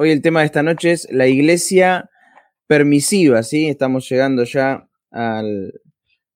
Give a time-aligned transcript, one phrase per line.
[0.00, 2.08] Hoy el tema de esta noche es la iglesia
[2.68, 3.66] permisiva, ¿sí?
[3.66, 5.72] Estamos llegando ya al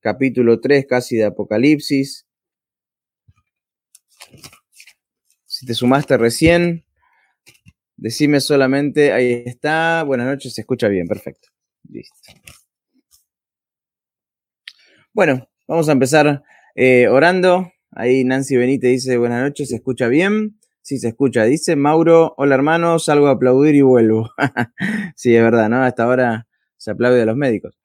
[0.00, 2.26] capítulo 3 casi de Apocalipsis.
[5.46, 6.84] Si te sumaste recién,
[7.96, 11.50] decime solamente, ahí está, buenas noches, se escucha bien, perfecto.
[11.88, 12.32] Listo.
[15.12, 16.42] Bueno, vamos a empezar
[16.74, 17.70] eh, orando.
[17.92, 20.58] Ahí Nancy Benítez dice, buenas noches, ¿se escucha bien?
[20.82, 21.44] Sí, se escucha.
[21.44, 24.30] Dice Mauro, hola hermano, salgo a aplaudir y vuelvo.
[25.16, 25.82] sí, es verdad, ¿no?
[25.82, 27.78] Hasta ahora se aplaude a los médicos.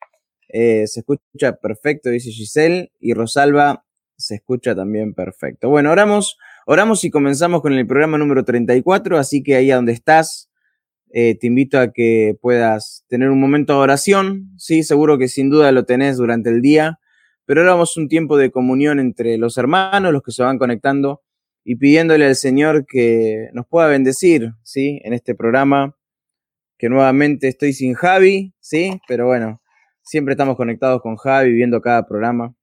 [0.49, 3.85] Eh, se escucha perfecto, dice Giselle, y Rosalba
[4.17, 5.69] se escucha también perfecto.
[5.69, 9.91] Bueno, oramos, oramos y comenzamos con el programa número 34, así que ahí a donde
[9.91, 10.49] estás,
[11.11, 15.51] eh, te invito a que puedas tener un momento de oración, sí, seguro que sin
[15.51, 16.99] duda lo tenés durante el día
[17.47, 21.23] pero ahora vamos un tiempo de comunión entre los hermanos, los que se van conectando,
[21.69, 25.01] y pidiéndole al Señor que nos pueda bendecir, ¿sí?
[25.03, 25.97] En este programa,
[26.77, 29.01] que nuevamente estoy sin Javi, ¿sí?
[29.05, 29.61] Pero bueno,
[30.01, 32.55] siempre estamos conectados con Javi, viendo cada programa.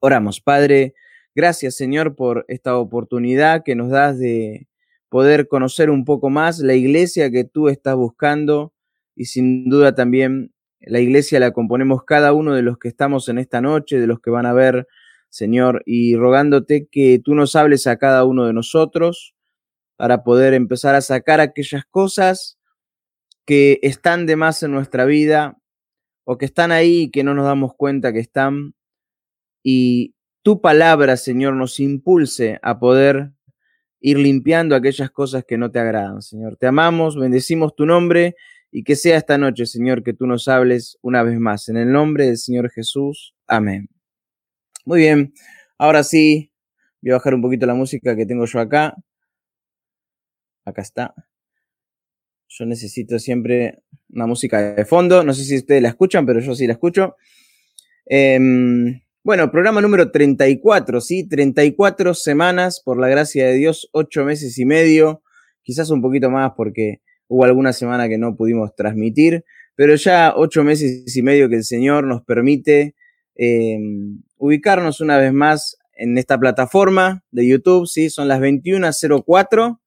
[0.00, 0.94] Oramos, Padre,
[1.34, 4.66] gracias Señor por esta oportunidad que nos das de
[5.10, 8.72] poder conocer un poco más la iglesia que tú estás buscando
[9.14, 13.36] y sin duda también la iglesia la componemos cada uno de los que estamos en
[13.36, 14.88] esta noche, de los que van a ver,
[15.36, 19.34] Señor, y rogándote que tú nos hables a cada uno de nosotros
[19.96, 22.58] para poder empezar a sacar aquellas cosas
[23.44, 25.58] que están de más en nuestra vida
[26.24, 28.74] o que están ahí y que no nos damos cuenta que están.
[29.62, 33.32] Y tu palabra, Señor, nos impulse a poder
[34.00, 36.56] ir limpiando aquellas cosas que no te agradan, Señor.
[36.56, 38.36] Te amamos, bendecimos tu nombre
[38.70, 41.68] y que sea esta noche, Señor, que tú nos hables una vez más.
[41.68, 43.34] En el nombre del Señor Jesús.
[43.46, 43.95] Amén.
[44.86, 45.34] Muy bien,
[45.76, 46.50] ahora sí,
[47.02, 48.96] voy a bajar un poquito la música que tengo yo acá.
[50.64, 51.14] Acá está.
[52.48, 55.22] Yo necesito siempre una música de fondo.
[55.22, 57.16] No sé si ustedes la escuchan, pero yo sí la escucho.
[58.06, 61.28] Em, bueno, programa número 34, ¿sí?
[61.28, 65.22] 34 semanas, por la gracia de Dios, 8 meses y medio,
[65.62, 69.44] quizás un poquito más porque Hubo alguna semana que no pudimos transmitir,
[69.74, 72.94] pero ya ocho meses y medio que el Señor nos permite
[73.34, 78.10] em, ubicarnos una vez más en esta plataforma de YouTube, ¿sí?
[78.10, 79.78] Son las 21.04,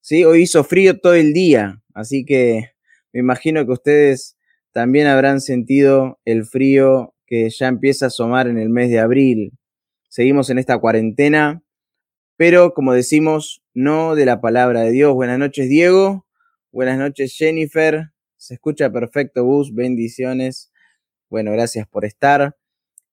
[0.00, 0.24] ¿sí?
[0.24, 2.72] Hoy hizo frío todo el día, así que
[3.12, 4.36] me imagino que ustedes
[4.72, 9.52] también habrán sentido el frío que ya empieza a asomar en el mes de abril.
[10.08, 11.62] Seguimos en esta cuarentena,
[12.36, 15.14] pero como decimos, no de la palabra de Dios.
[15.14, 16.26] Buenas noches, Diego.
[16.70, 18.12] Buenas noches, Jennifer.
[18.36, 19.74] Se escucha perfecto, Bus.
[19.74, 20.72] Bendiciones.
[21.30, 22.56] Bueno, gracias por estar.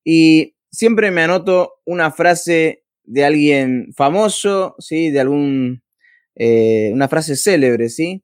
[0.04, 5.10] Y siempre me anoto una frase de alguien famoso, ¿sí?
[5.10, 5.84] De algún,
[6.36, 8.24] eh, una frase célebre, ¿sí?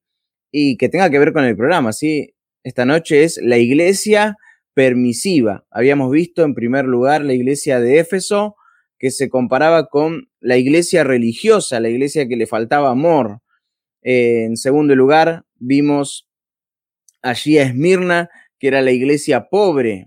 [0.51, 2.35] Y que tenga que ver con el programa, ¿sí?
[2.63, 4.37] Esta noche es la iglesia
[4.73, 5.65] permisiva.
[5.71, 8.55] Habíamos visto en primer lugar la iglesia de Éfeso,
[8.99, 13.41] que se comparaba con la iglesia religiosa, la iglesia que le faltaba amor,
[14.01, 16.29] en segundo lugar, vimos
[17.23, 18.29] allí a Esmirna,
[18.59, 20.05] que era la iglesia pobre,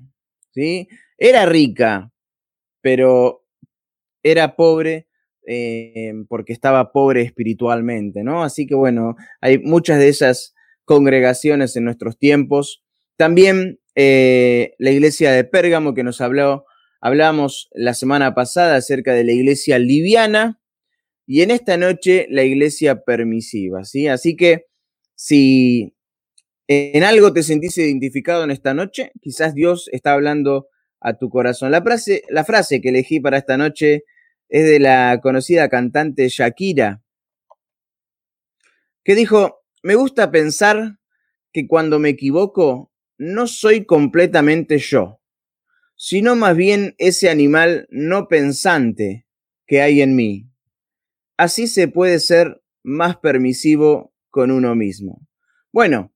[0.54, 0.88] ¿sí?
[1.18, 2.12] Era rica,
[2.80, 3.44] pero
[4.22, 5.08] era pobre
[5.46, 8.42] eh, porque estaba pobre espiritualmente, ¿no?
[8.42, 12.82] Así que bueno, hay muchas de esas congregaciones en nuestros tiempos.
[13.16, 16.66] También eh, la iglesia de Pérgamo que nos habló,
[17.00, 20.60] hablamos la semana pasada acerca de la iglesia liviana,
[21.30, 24.08] y en esta noche la iglesia permisiva, ¿sí?
[24.08, 24.64] Así que
[25.14, 25.94] si
[26.68, 30.68] en algo te sentís identificado en esta noche, quizás Dios está hablando
[31.00, 31.70] a tu corazón.
[31.70, 34.04] La frase, la frase que elegí para esta noche
[34.48, 37.02] es de la conocida cantante Shakira,
[39.04, 40.98] que dijo, me gusta pensar
[41.52, 45.20] que cuando me equivoco no soy completamente yo,
[45.96, 49.26] sino más bien ese animal no pensante
[49.66, 50.50] que hay en mí.
[51.36, 55.26] Así se puede ser más permisivo con uno mismo.
[55.72, 56.12] Bueno,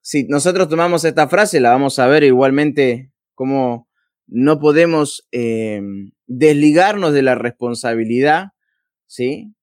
[0.00, 3.88] si nosotros tomamos esta frase, la vamos a ver igualmente cómo
[4.26, 5.82] no podemos eh,
[6.26, 8.48] desligarnos de la responsabilidad,
[9.06, 9.54] ¿sí?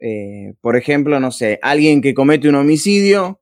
[0.00, 3.40] Eh, por ejemplo, no sé, alguien que comete un homicidio,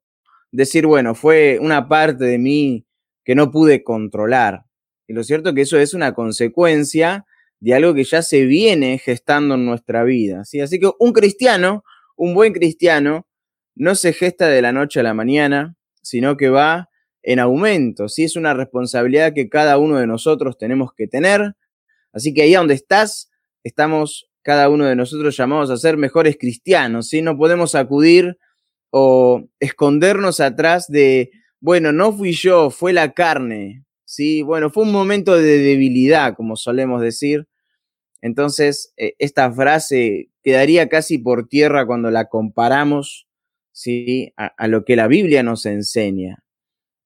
[0.50, 2.86] decir, bueno, fue una parte de mí
[3.24, 4.64] que no pude controlar.
[5.06, 7.26] Y lo cierto es que eso es una consecuencia
[7.60, 10.44] de algo que ya se viene gestando en nuestra vida.
[10.44, 10.60] ¿sí?
[10.60, 11.84] Así que un cristiano,
[12.16, 13.26] un buen cristiano,
[13.74, 16.88] no se gesta de la noche a la mañana, sino que va
[17.26, 18.08] en aumento.
[18.08, 18.24] ¿sí?
[18.24, 21.54] Es una responsabilidad que cada uno de nosotros tenemos que tener.
[22.12, 23.30] Así que ahí donde estás,
[23.64, 27.08] estamos cada uno de nosotros llamados a ser mejores cristianos.
[27.08, 27.20] ¿sí?
[27.20, 28.38] No podemos acudir
[28.90, 31.30] o escondernos atrás de,
[31.60, 34.42] bueno, no fui yo, fue la carne, ¿sí?
[34.42, 37.48] Bueno, fue un momento de debilidad, como solemos decir.
[38.22, 43.26] Entonces, eh, esta frase quedaría casi por tierra cuando la comparamos,
[43.72, 44.32] ¿sí?
[44.36, 46.45] A, lo que la Biblia nos enseña.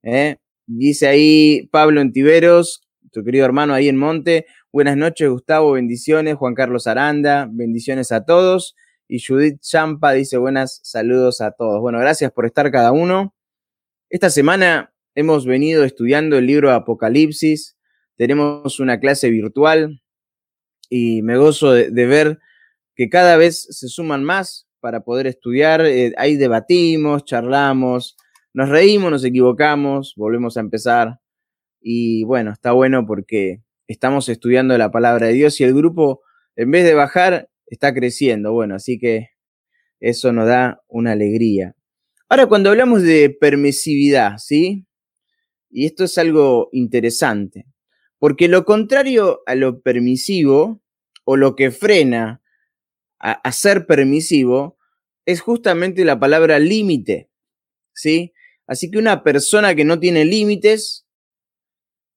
[0.02, 0.36] ¿Eh?
[0.66, 2.82] Dice ahí Pablo Tiberos,
[3.12, 8.24] tu querido hermano ahí en Monte, buenas noches Gustavo, bendiciones, Juan Carlos Aranda, bendiciones a
[8.24, 8.76] todos.
[9.08, 11.80] Y Judith Champa dice buenas saludos a todos.
[11.80, 13.34] Bueno, gracias por estar cada uno.
[14.08, 17.76] Esta semana hemos venido estudiando el libro Apocalipsis.
[18.16, 20.00] Tenemos una clase virtual
[20.88, 22.38] y me gozo de, ver
[22.94, 25.84] que cada vez se suman más para poder estudiar.
[25.84, 28.16] Eh, ahí debatimos, charlamos,
[28.52, 31.20] nos reímos, nos equivocamos, volvemos a empezar.
[31.80, 36.22] Y bueno, está bueno porque estamos estudiando la palabra de Dios y el grupo,
[36.56, 38.52] en vez de bajar, está creciendo.
[38.52, 39.30] Bueno, así que
[40.00, 41.74] eso nos da una alegría.
[42.28, 44.86] Ahora, cuando hablamos de permisividad, ¿sí?
[45.70, 47.66] Y esto es algo interesante,
[48.18, 50.80] porque lo contrario a lo permisivo,
[51.24, 52.42] o lo que frena
[53.18, 54.78] a, ser permisivo,
[55.26, 57.30] es justamente la palabra límite,
[57.92, 58.32] ¿sí?
[58.70, 61.04] Así que una persona que no tiene límites,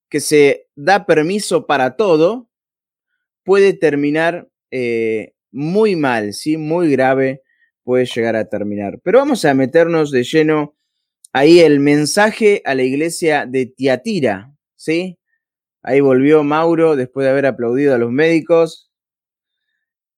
[0.07, 2.47] que se da permiso para todo,
[3.44, 6.57] puede terminar eh, muy mal, ¿sí?
[6.57, 7.41] Muy grave
[7.83, 9.00] puede llegar a terminar.
[9.03, 10.75] Pero vamos a meternos de lleno
[11.31, 15.17] ahí el mensaje a la iglesia de Tiatira, ¿sí?
[15.81, 18.91] Ahí volvió Mauro después de haber aplaudido a los médicos.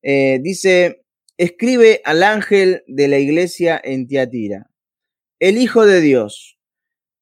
[0.02, 1.06] Eh, dice,
[1.38, 4.70] escribe al ángel de la iglesia en Tiatira,
[5.40, 6.58] el Hijo de Dios,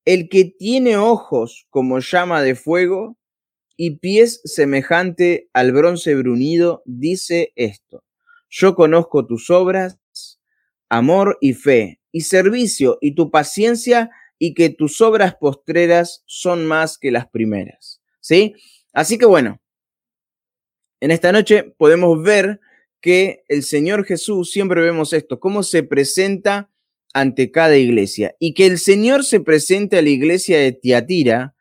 [0.06, 3.18] el que tiene ojos como llama de fuego
[3.76, 8.04] y pies semejante al bronce brunido, dice esto.
[8.50, 10.00] Yo conozco tus obras,
[10.90, 16.98] amor y fe, y servicio, y tu paciencia, y que tus obras postreras son más
[16.98, 18.02] que las primeras.
[18.20, 18.54] ¿Sí?
[18.94, 19.60] Así que bueno,
[21.00, 22.60] en esta noche podemos ver
[23.02, 26.70] que el Señor Jesús, siempre vemos esto, cómo se presenta
[27.14, 28.36] ante cada iglesia.
[28.40, 31.56] Y que el Señor se presente a la iglesia de Tiatira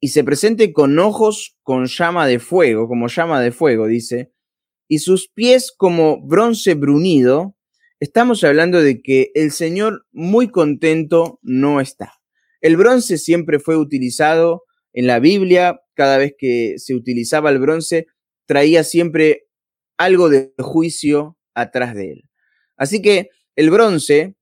[0.00, 4.32] y se presente con ojos con llama de fuego, como llama de fuego, dice,
[4.88, 7.56] y sus pies como bronce brunido,
[8.00, 12.14] estamos hablando de que el Señor muy contento no está.
[12.60, 18.06] El bronce siempre fue utilizado en la Biblia, cada vez que se utilizaba el bronce,
[18.46, 19.46] traía siempre
[19.96, 22.24] algo de juicio atrás de él.
[22.76, 24.36] Así que el bronce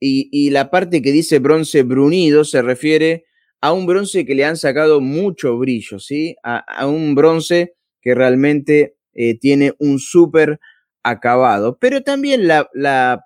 [0.00, 3.26] y, la parte que dice bronce brunido se refiere
[3.60, 6.36] a un bronce que le han sacado mucho brillo, ¿sí?
[6.42, 10.58] A, un bronce que realmente eh, tiene un súper
[11.02, 11.78] acabado.
[11.78, 13.24] Pero también la,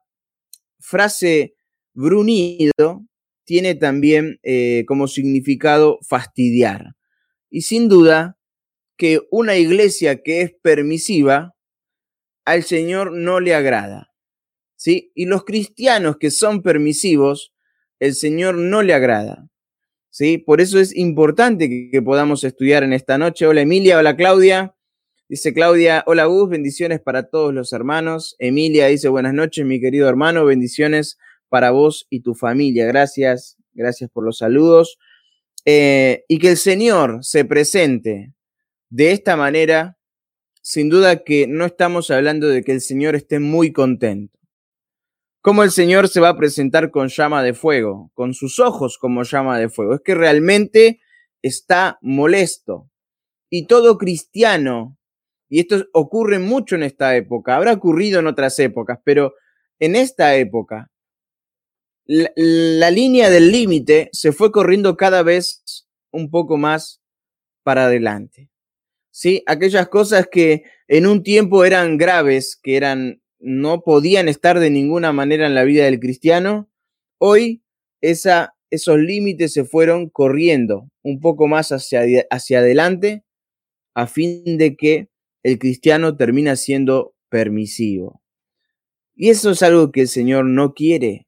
[0.80, 1.54] frase
[1.94, 3.06] brunido
[3.44, 6.94] tiene también eh, como significado fastidiar.
[7.48, 8.36] Y sin duda
[8.96, 11.54] que una iglesia que es permisiva
[12.44, 14.13] al Señor no le agrada.
[14.86, 17.52] Y los cristianos que son permisivos,
[18.00, 19.48] el Señor no le agrada.
[20.10, 20.38] ¿sí?
[20.38, 23.46] Por eso es importante que, que podamos estudiar en esta noche.
[23.46, 24.74] Hola Emilia, hola Claudia.
[25.26, 28.36] Dice Claudia, hola Gus, bendiciones para todos los hermanos.
[28.38, 32.84] Emilia dice, buenas noches, mi querido hermano, bendiciones para vos y tu familia.
[32.86, 34.98] Gracias, gracias por los saludos.
[35.64, 38.34] Eh, y que el Señor se presente
[38.90, 39.98] de esta manera,
[40.60, 44.38] sin duda que no estamos hablando de que el Señor esté muy contento.
[45.44, 48.10] ¿Cómo el Señor se va a presentar con llama de fuego?
[48.14, 49.94] Con sus ojos como llama de fuego.
[49.94, 51.00] Es que realmente
[51.42, 52.90] está molesto.
[53.50, 54.96] Y todo cristiano
[55.54, 59.34] y esto ocurre mucho en esta época, habrá ocurrido en otras épocas, pero
[59.78, 60.90] en esta época
[62.06, 67.02] la, línea del límite se fue corriendo cada vez un poco más
[67.62, 68.50] para adelante.
[69.12, 69.44] ¿Sí?
[69.46, 75.12] Aquellas cosas que en un tiempo eran graves, que eran no podían estar de ninguna
[75.12, 76.70] manera en la vida del cristiano,
[77.18, 77.62] hoy
[78.00, 83.22] esos límites se fueron corriendo un poco más hacia, hacia adelante
[83.94, 85.08] a fin de que
[85.42, 88.22] el cristiano termina siendo permisivo.
[89.14, 91.26] Y eso es algo que el Señor no quiere.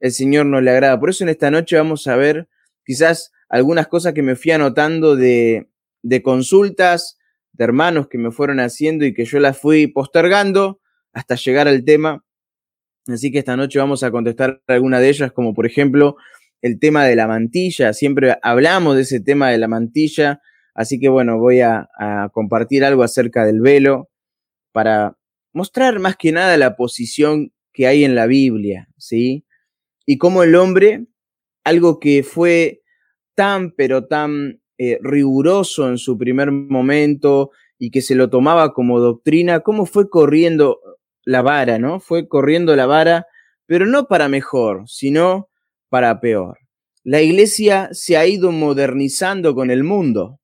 [0.00, 0.98] El Señor no le agrada.
[0.98, 2.48] Por eso en esta noche vamos a ver
[2.84, 5.68] quizás algunas cosas que me fui anotando de,
[6.02, 7.18] de consultas
[7.52, 10.80] de hermanos que me fueron haciendo y que yo las fui postergando
[11.14, 12.24] hasta llegar al tema.
[13.06, 16.16] Así que esta noche vamos a contestar alguna de ellas, como por ejemplo
[16.60, 17.92] el tema de la mantilla.
[17.92, 20.40] Siempre hablamos de ese tema de la mantilla
[20.74, 21.88] Así que bueno, voy a,
[22.32, 24.10] compartir algo acerca del velo
[24.72, 25.16] para
[25.52, 29.46] mostrar más que nada la posición que hay en la Biblia, ¿sí?
[30.04, 31.06] Y cómo el hombre,
[31.62, 32.82] algo que fue
[33.34, 38.98] tan, pero tan eh, riguroso en su primer momento y que se lo tomaba como
[38.98, 40.80] doctrina, cómo fue corriendo
[41.24, 42.00] la vara, ¿no?
[42.00, 43.26] Fue corriendo la vara,
[43.66, 45.48] pero no para mejor, sino
[45.88, 46.58] para peor.
[47.02, 50.40] La iglesia se ha ido modernizando con el mundo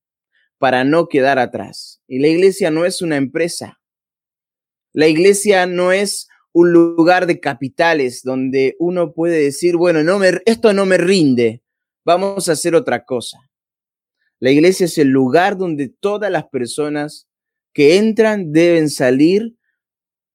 [0.59, 2.03] para no quedar atrás.
[2.07, 3.81] Y la iglesia no es una empresa.
[4.93, 10.41] La iglesia no es un lugar de capitales donde uno puede decir, bueno, no me,
[10.45, 11.63] esto no me rinde,
[12.05, 13.39] vamos a hacer otra cosa.
[14.41, 17.29] La iglesia es el lugar donde todas las personas
[17.73, 19.55] que entran deben salir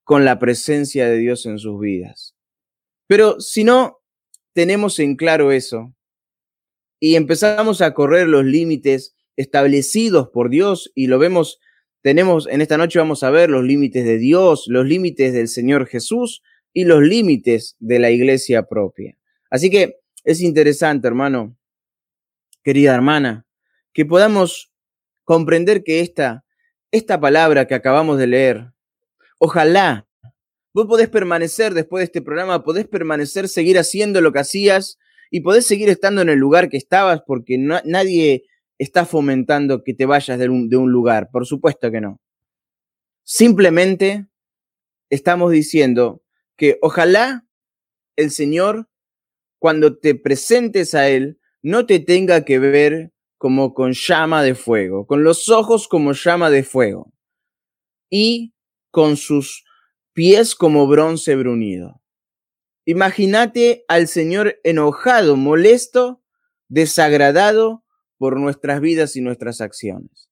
[0.05, 2.35] con la presencia de Dios en sus vidas.
[3.07, 3.99] Pero si no
[4.53, 5.93] tenemos en claro eso
[6.99, 11.59] y empezamos a correr los límites establecidos por Dios y lo vemos,
[12.01, 15.87] tenemos en esta noche vamos a ver los límites de Dios, los límites del Señor
[15.87, 19.17] Jesús y los límites de la iglesia propia.
[19.49, 21.57] Así que es interesante, hermano,
[22.63, 23.47] querida hermana,
[23.91, 24.71] que podamos
[25.23, 26.45] comprender que esta,
[26.91, 28.74] esta palabra que acabamos de leer,
[29.45, 30.07] Ojalá.
[30.73, 34.97] Vos podés permanecer después de este programa, podés permanecer, seguir haciendo lo que hacías
[35.29, 38.45] y podés seguir estando en el lugar que estabas porque nadie
[38.79, 41.29] está fomentando que te vayas de un, de un lugar.
[41.31, 42.19] Por supuesto que no.
[43.23, 44.25] Simplemente
[45.11, 46.23] estamos diciendo
[46.57, 47.45] que ojalá
[48.15, 48.89] el Señor,
[49.59, 55.05] cuando te presentes a Él, no te tenga que ver como con llama de fuego,
[55.05, 57.13] con los ojos como llama de fuego.
[58.09, 58.54] Y
[58.95, 59.65] con sus
[60.13, 62.01] pies como bronce brunido.
[62.85, 66.23] Imagínate al Señor enojado, molesto,
[66.69, 67.83] desagradado
[68.17, 70.29] por nuestras vidas y nuestras acciones.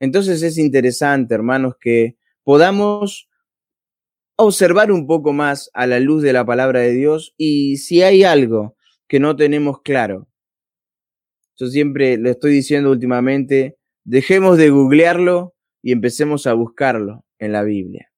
[0.00, 3.28] Entonces es interesante, hermanos, que podamos
[4.34, 8.24] observar un poco más a la luz de la palabra de Dios y si hay
[8.24, 10.26] algo que no tenemos claro,
[11.54, 15.53] yo siempre le estoy diciendo últimamente, dejemos de googlearlo
[15.84, 18.10] y empecemos a buscarlo en la Biblia.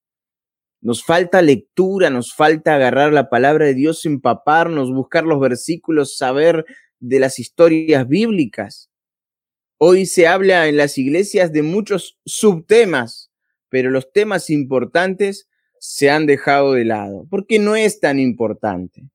[0.79, 6.65] Nos falta lectura, nos falta agarrar la palabra de Dios, empaparnos, buscar los versículos, saber
[6.99, 8.89] de las historias bíblicas.
[9.77, 13.33] Hoy se habla en las iglesias de muchos subtemas,
[13.67, 15.49] pero los temas importantes
[15.81, 19.09] se han dejado de lado, porque no es tan importante.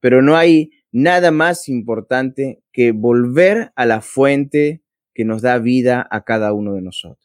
[0.00, 4.82] Pero no hay nada más importante que volver a la fuente
[5.14, 7.24] que nos da vida a cada uno de nosotros.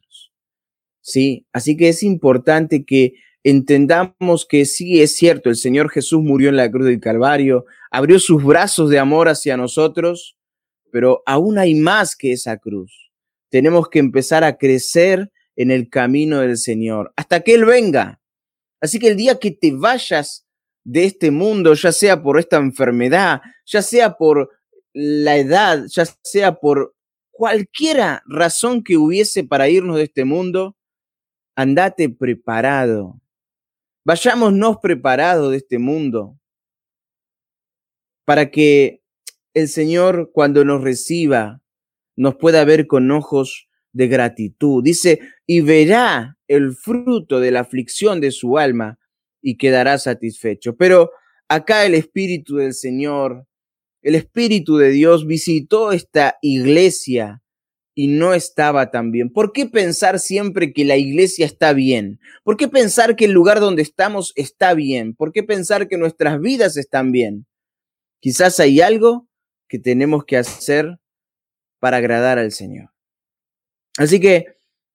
[1.02, 1.46] ¿Sí?
[1.54, 3.14] Así que es importante que
[3.44, 8.20] entendamos que sí es cierto, el Señor Jesús murió en la cruz del Calvario, abrió
[8.20, 10.38] sus brazos de amor hacia nosotros,
[10.92, 13.12] pero aún hay más que esa cruz.
[13.50, 18.22] Tenemos que empezar a crecer en el camino del Señor hasta que Él venga.
[18.82, 20.46] Así que el día que te vayas
[20.84, 24.50] de este mundo, ya sea por esta enfermedad, ya sea por
[24.94, 26.96] la edad, ya sea por
[27.32, 30.76] cualquiera razón que hubiese para irnos de este mundo,
[31.60, 33.20] andate preparado.
[34.06, 36.40] Vayámonos preparados de este mundo
[38.26, 39.02] para que
[39.54, 41.62] el Señor cuando nos reciba
[42.16, 44.82] nos pueda ver con ojos de gratitud.
[44.82, 48.98] Dice, y verá el fruto de la aflicción de su alma
[49.42, 50.78] y quedará satisfecho.
[50.78, 51.12] Pero
[51.50, 53.46] acá el Espíritu del Señor,
[54.02, 57.44] el Espíritu de Dios visitó esta iglesia
[58.00, 59.30] y no estaba tan bien?
[59.30, 62.22] ¿Por qué pensar siempre que la iglesia está bien?
[62.46, 65.14] ¿Por qué pensar que el lugar donde estamos está bien?
[65.14, 67.46] ¿Por qué pensar que nuestras vidas están bien?
[68.22, 69.28] Quizás hay algo
[69.68, 70.98] que tenemos que hacer
[71.80, 72.90] para agradar al Señor.
[73.98, 74.46] Así que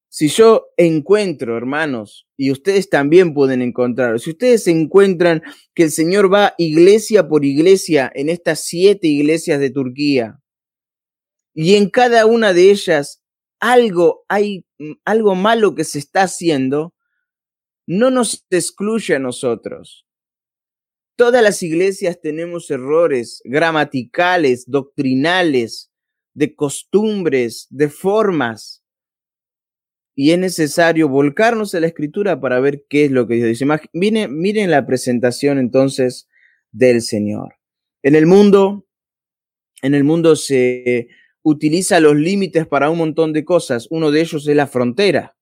[0.08, 5.42] si yo encuentro, hermanos, y ustedes también pueden encontrarlo, si ustedes encuentran
[5.74, 10.40] que el Señor va iglesia por iglesia en estas siete iglesias de Turquía,
[11.54, 13.22] y en cada una de ellas
[13.60, 16.94] algo hay mm, algo malo que se está haciendo,
[17.86, 20.06] no nos excluye a nosotros.
[21.16, 25.92] Todas las iglesias tenemos errores gramaticales, doctrinales,
[26.34, 28.82] de costumbres, de formas.
[30.16, 33.66] Y es necesario volcarnos a la escritura para ver qué es lo que Dios dice.
[33.92, 36.28] Miren, miren la presentación entonces
[36.72, 37.54] del Señor.
[38.02, 38.86] En el mundo,
[39.82, 41.08] en el mundo se
[41.44, 43.86] utiliza los límites para un montón de cosas.
[43.90, 45.36] Uno de ellos es la frontera.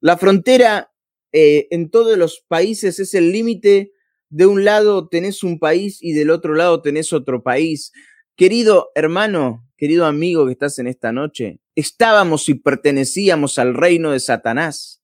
[0.00, 0.92] La frontera
[1.32, 3.92] eh, en todos los países es el límite.
[4.28, 7.92] De un lado tenés un país y del otro lado tenés otro país.
[8.36, 14.20] Querido hermano, querido amigo que estás en esta noche, estábamos y pertenecíamos al reino de
[14.20, 15.00] Satanás.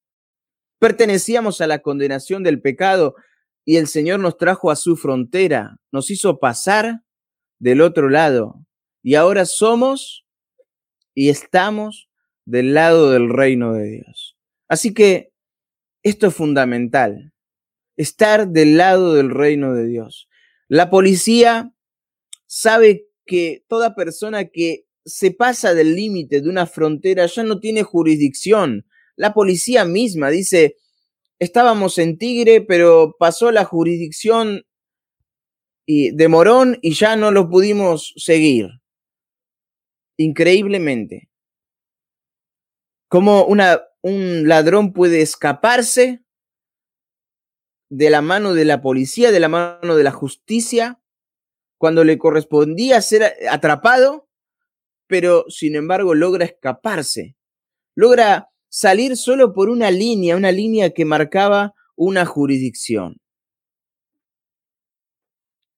[0.80, 3.14] Pertenecíamos a la condenación del pecado.
[3.66, 7.00] y el Señor nos trajo a su frontera, nos hizo pasar
[7.58, 8.63] del otro lado
[9.04, 10.25] y ahora somos
[11.14, 12.08] y estamos
[12.46, 14.37] del lado del reino de Dios.
[14.66, 15.30] Así que
[16.02, 17.34] esto es fundamental,
[17.96, 20.26] estar del lado del reino de Dios.
[20.68, 21.75] La policía
[22.46, 27.82] sabe que toda persona que se pasa del límite de una frontera ya no tiene
[27.82, 28.87] jurisdicción.
[29.16, 30.76] La policía misma dice,
[31.38, 34.64] estábamos en Tigre, pero pasó la jurisdicción
[35.87, 38.70] de Morón y ya no lo pudimos seguir.
[40.16, 41.28] Increíblemente.
[43.09, 46.25] ¿Cómo una, un ladrón puede escaparse
[47.90, 51.00] de la mano de la policía, de la mano de la justicia,
[51.78, 54.28] cuando le correspondía ser atrapado,
[55.06, 57.37] pero sin embargo logra escaparse,
[57.94, 63.21] logra salir solo por una línea, una línea que marcaba una jurisdicción.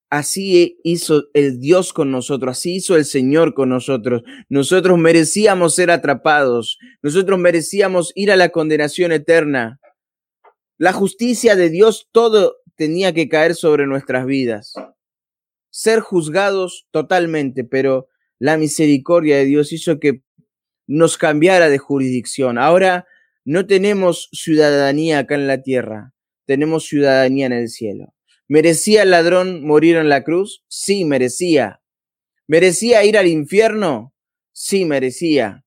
[0.09, 4.23] Así hizo el Dios con nosotros, así hizo el Señor con nosotros.
[4.47, 9.79] Nosotros merecíamos ser atrapados, nosotros merecíamos ir a la condenación eterna.
[10.77, 14.73] La justicia de Dios, todo tenía que caer sobre nuestras vidas
[15.77, 18.07] ser juzgados totalmente, pero
[18.39, 20.23] la misericordia de Dios hizo que
[20.87, 22.57] nos cambiara de jurisdicción.
[22.57, 23.05] Ahora
[23.45, 26.13] no tenemos ciudadanía acá en la tierra,
[26.47, 28.11] tenemos ciudadanía en el cielo.
[28.47, 30.63] ¿Merecía el ladrón morir en la cruz?
[30.67, 31.81] Sí, merecía.
[32.47, 34.13] ¿Merecía ir al infierno?
[34.53, 35.65] Sí, merecía.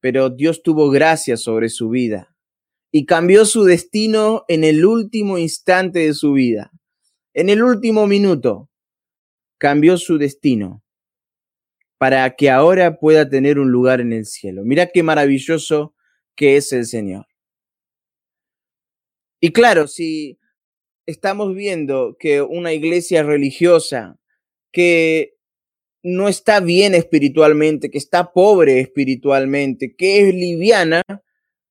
[0.00, 2.34] Pero Dios tuvo gracia sobre su vida
[2.90, 6.72] y cambió su destino en el último instante de su vida,
[7.34, 8.70] en el último minuto
[9.58, 10.82] cambió su destino
[11.98, 14.62] para que ahora pueda tener un lugar en el cielo.
[14.64, 15.94] Mira qué maravilloso
[16.36, 17.26] que es el Señor.
[19.40, 20.38] Y claro, si
[21.08, 24.18] estamos viendo que una iglesia religiosa
[24.70, 25.38] que
[26.02, 31.02] no está bien espiritualmente, que está pobre espiritualmente, que es liviana,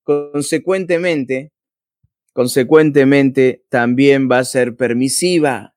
[0.02, 1.52] consecuentemente,
[2.32, 5.76] consecuentemente también va a ser permisiva,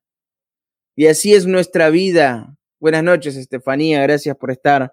[0.96, 2.58] y así es nuestra vida.
[2.80, 4.92] Buenas noches, Estefanía, gracias por estar.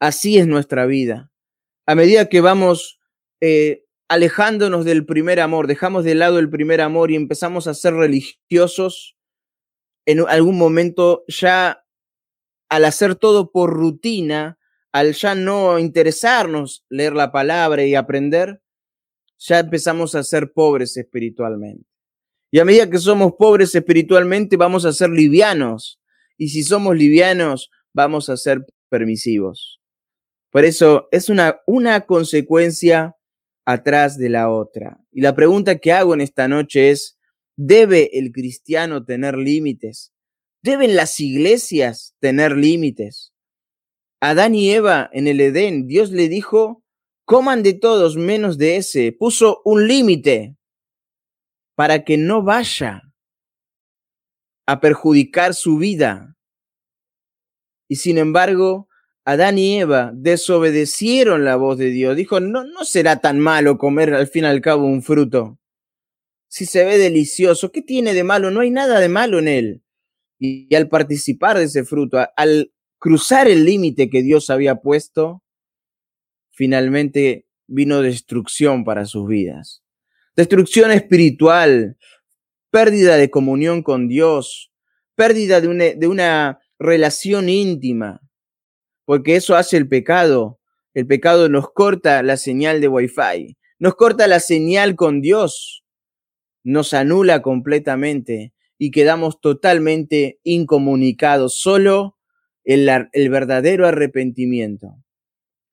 [0.00, 1.30] Así es nuestra vida.
[1.86, 3.00] A medida que vamos
[3.40, 3.83] eh,
[4.14, 9.16] alejándonos del primer amor, dejamos de lado el primer amor y empezamos a ser religiosos,
[10.06, 11.84] en algún momento ya
[12.68, 14.56] al hacer todo por rutina,
[14.92, 18.62] al ya no interesarnos leer la palabra y aprender,
[19.36, 21.84] ya empezamos a ser pobres espiritualmente.
[22.52, 26.00] Y a medida que somos pobres espiritualmente, vamos a ser livianos.
[26.38, 29.80] Y si somos livianos, vamos a ser permisivos.
[30.52, 33.16] Por eso es una, una consecuencia
[33.64, 35.00] atrás de la otra.
[35.10, 37.18] Y la pregunta que hago en esta noche es,
[37.56, 40.12] ¿debe el cristiano tener límites?
[40.62, 43.32] ¿Deben las iglesias tener límites?
[44.20, 46.82] Adán y Eva en el Edén, Dios le dijo,
[47.24, 49.12] coman de todos menos de ese.
[49.12, 50.56] Puso un límite
[51.74, 53.02] para que no vaya
[54.66, 56.36] a perjudicar su vida.
[57.88, 58.88] Y sin embargo,
[59.24, 62.16] Adán y Eva desobedecieron la voz de Dios.
[62.16, 65.58] Dijo, no, no será tan malo comer al fin y al cabo un fruto.
[66.48, 68.50] Si se ve delicioso, ¿qué tiene de malo?
[68.50, 69.82] No hay nada de malo en él.
[70.38, 75.42] Y, al participar de ese fruto, al cruzar el límite que Dios había puesto,
[76.50, 79.84] finalmente vino destrucción para sus vidas
[80.36, 81.96] destrucción espiritual,
[82.70, 84.72] pérdida de comunión con Dios,
[85.14, 88.20] pérdida de una, de una relación íntima,
[89.04, 90.60] porque eso hace el pecado.
[90.94, 95.84] El pecado nos corta la señal de Wi-Fi, nos corta la señal con Dios,
[96.62, 101.58] nos anula completamente y quedamos totalmente incomunicados.
[101.58, 102.16] Solo
[102.62, 105.04] el, el verdadero arrepentimiento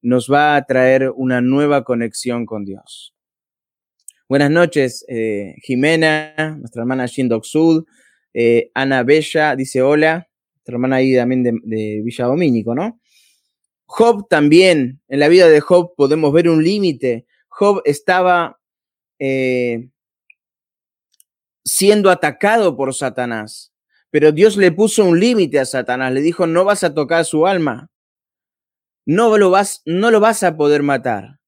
[0.02, 3.15] nos va a traer una nueva conexión con Dios.
[4.28, 7.86] Buenas noches, eh, Jimena, nuestra hermana Shindok Sud,
[8.34, 13.01] eh, Ana Bella dice hola, nuestra hermana ahí también de, Villa Domínico, ¿no?
[13.93, 17.27] Job también, en la vida de Job podemos ver un límite.
[17.49, 18.58] Job estaba
[19.19, 19.89] eh,
[21.65, 23.73] siendo atacado por Satanás,
[24.10, 27.45] pero Dios le puso un límite a Satanás, le dijo, no vas a tocar su
[27.45, 27.91] alma,
[29.06, 31.41] no lo vas, no lo vas a poder matar.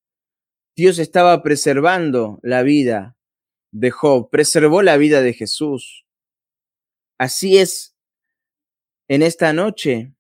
[0.75, 3.15] Dios estaba preservando la vida
[3.71, 6.06] de Job, preservó la vida de Jesús.
[7.17, 7.95] Así es,
[9.08, 10.13] en esta noche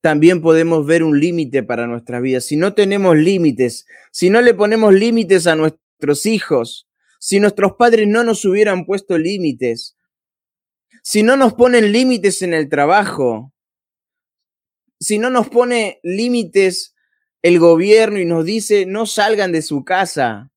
[0.00, 2.40] también podemos ver un límite para nuestra vida.
[2.40, 8.08] Si no tenemos límites, si no le ponemos límites a nuestros hijos, si nuestros padres
[8.08, 9.96] no nos hubieran puesto límites,
[11.02, 13.52] si no nos ponen límites en el trabajo,
[14.98, 16.94] si no nos pone límites
[17.42, 20.50] el gobierno y nos dice no salgan de su casa,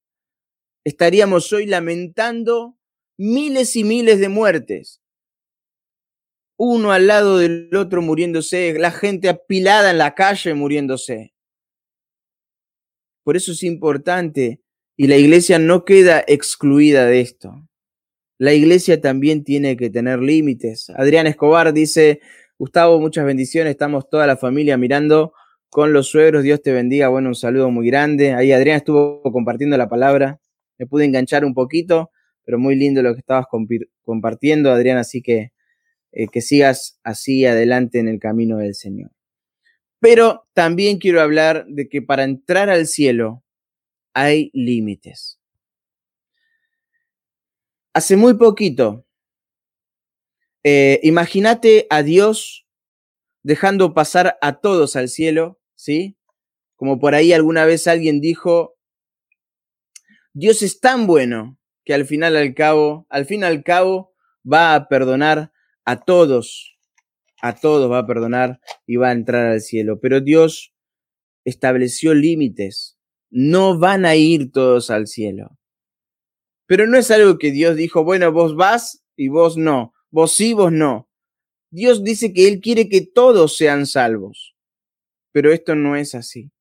[0.85, 2.77] estaríamos hoy lamentando
[3.17, 5.02] miles y miles de muertes.
[6.57, 11.33] Uno al lado del otro muriéndose, la gente apilada en la calle muriéndose.
[13.23, 14.61] Por eso es importante
[14.95, 17.67] y la iglesia no queda excluida de esto.
[18.37, 20.89] La iglesia también tiene que tener límites.
[20.91, 22.19] Adrián Escobar dice,
[22.59, 25.33] Gustavo, muchas bendiciones, estamos toda la familia mirando
[25.69, 28.33] con los suegros, Dios te bendiga, bueno, un saludo muy grande.
[28.33, 30.39] Ahí Adrián estuvo compartiendo la palabra,
[30.77, 32.11] me pude enganchar un poquito,
[32.43, 33.47] pero muy lindo lo que estabas
[34.03, 35.51] compartiendo, Adrián, así que
[36.13, 39.11] eh, que sigas así adelante en el camino del Señor.
[39.99, 43.43] Pero también quiero hablar de que para entrar al cielo
[44.13, 45.39] hay límites.
[47.93, 49.05] Hace muy poquito,
[50.63, 52.67] eh, imagínate a Dios
[53.41, 56.15] dejando pasar a todos al cielo, ¿sí?
[56.75, 58.75] Como por ahí alguna vez alguien dijo,
[60.33, 64.13] Dios es tan bueno que al final al cabo, al fin al cabo,
[64.45, 65.52] va a perdonar
[65.85, 66.77] a todos,
[67.41, 69.99] a todos va a perdonar y va a entrar al cielo.
[69.99, 70.73] Pero Dios
[71.45, 72.97] estableció límites.
[73.29, 75.57] No van a ir todos al cielo.
[76.67, 80.53] Pero no es algo que Dios dijo, bueno, vos vas y vos no, vos sí,
[80.53, 81.09] vos no.
[81.71, 84.55] Dios dice que Él quiere que todos sean salvos.
[85.31, 86.51] Pero esto no es así.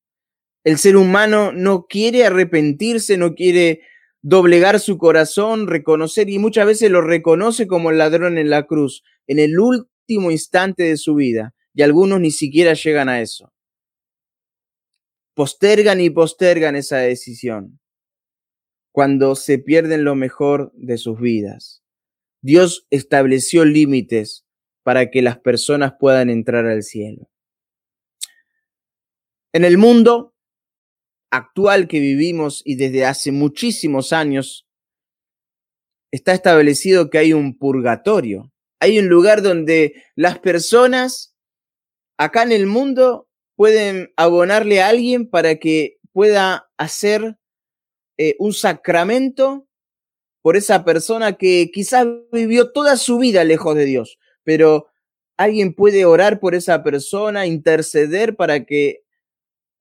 [0.65, 3.83] El ser humano no quiere arrepentirse, no quiere
[4.23, 9.03] doblegar su corazón, reconocer, y muchas veces lo reconoce como el ladrón en la cruz,
[9.27, 13.53] en el último instante de su vida, y algunos ni siquiera llegan a eso.
[15.35, 17.81] Postergan y postergan esa decisión
[18.93, 21.83] cuando se pierden lo mejor de sus vidas.
[22.43, 24.45] Dios estableció límites
[24.83, 27.31] para que las personas puedan entrar al cielo.
[29.55, 30.32] En el mundo
[31.33, 34.67] actual que vivimos y desde hace muchísimos años,
[36.13, 38.53] está establecido que hay un purgatorio.
[38.81, 41.35] Hay un lugar donde las personas
[42.19, 47.39] acá en el mundo pueden abonarle a alguien para que pueda hacer
[48.19, 49.67] eh, un sacramento
[50.43, 54.89] por esa persona que quizás vivió toda su vida lejos de Dios, pero
[55.39, 59.02] alguien puede orar por esa persona, interceder para que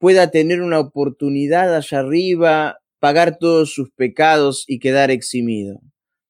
[0.02, 5.80] pueda tener una oportunidad allá arriba, pagar todos sus pecados y quedar eximido.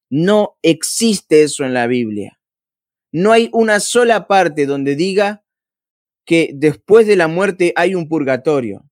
[0.10, 2.38] No existe eso en la Biblia.
[3.13, 5.45] No hay una sola parte donde diga
[6.25, 8.84] que después de la muerte hay un purgatorio.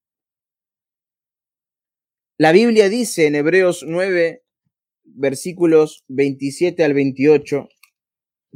[2.38, 4.44] La Biblia dice en Hebreos 9,
[5.04, 7.68] versículos 27 al 28,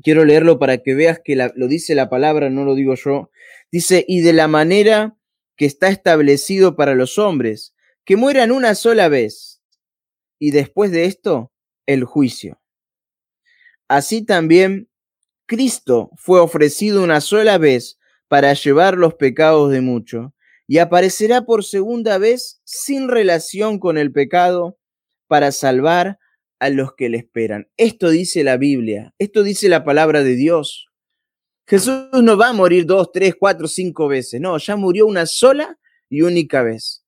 [0.01, 3.29] quiero leerlo para que veas que lo dice la palabra, no lo digo yo,
[3.73, 5.17] dice, y de la manera
[5.63, 7.73] que está establecido para los hombres,
[8.03, 9.61] que mueran una sola vez,
[10.37, 11.53] y después de esto,
[11.85, 12.61] el juicio.
[13.87, 14.89] Así también,
[15.45, 17.97] Cristo fue ofrecido una sola vez
[18.27, 20.31] para llevar los pecados de muchos,
[20.67, 24.77] y aparecerá por segunda vez sin relación con el pecado
[25.29, 26.19] para salvar
[26.59, 27.69] a los que le esperan.
[27.77, 30.89] Esto dice la Biblia, esto dice la palabra de Dios.
[31.65, 34.41] Jesús no va a morir dos, tres, cuatro, cinco veces.
[34.41, 37.05] No, ya murió una sola y única vez.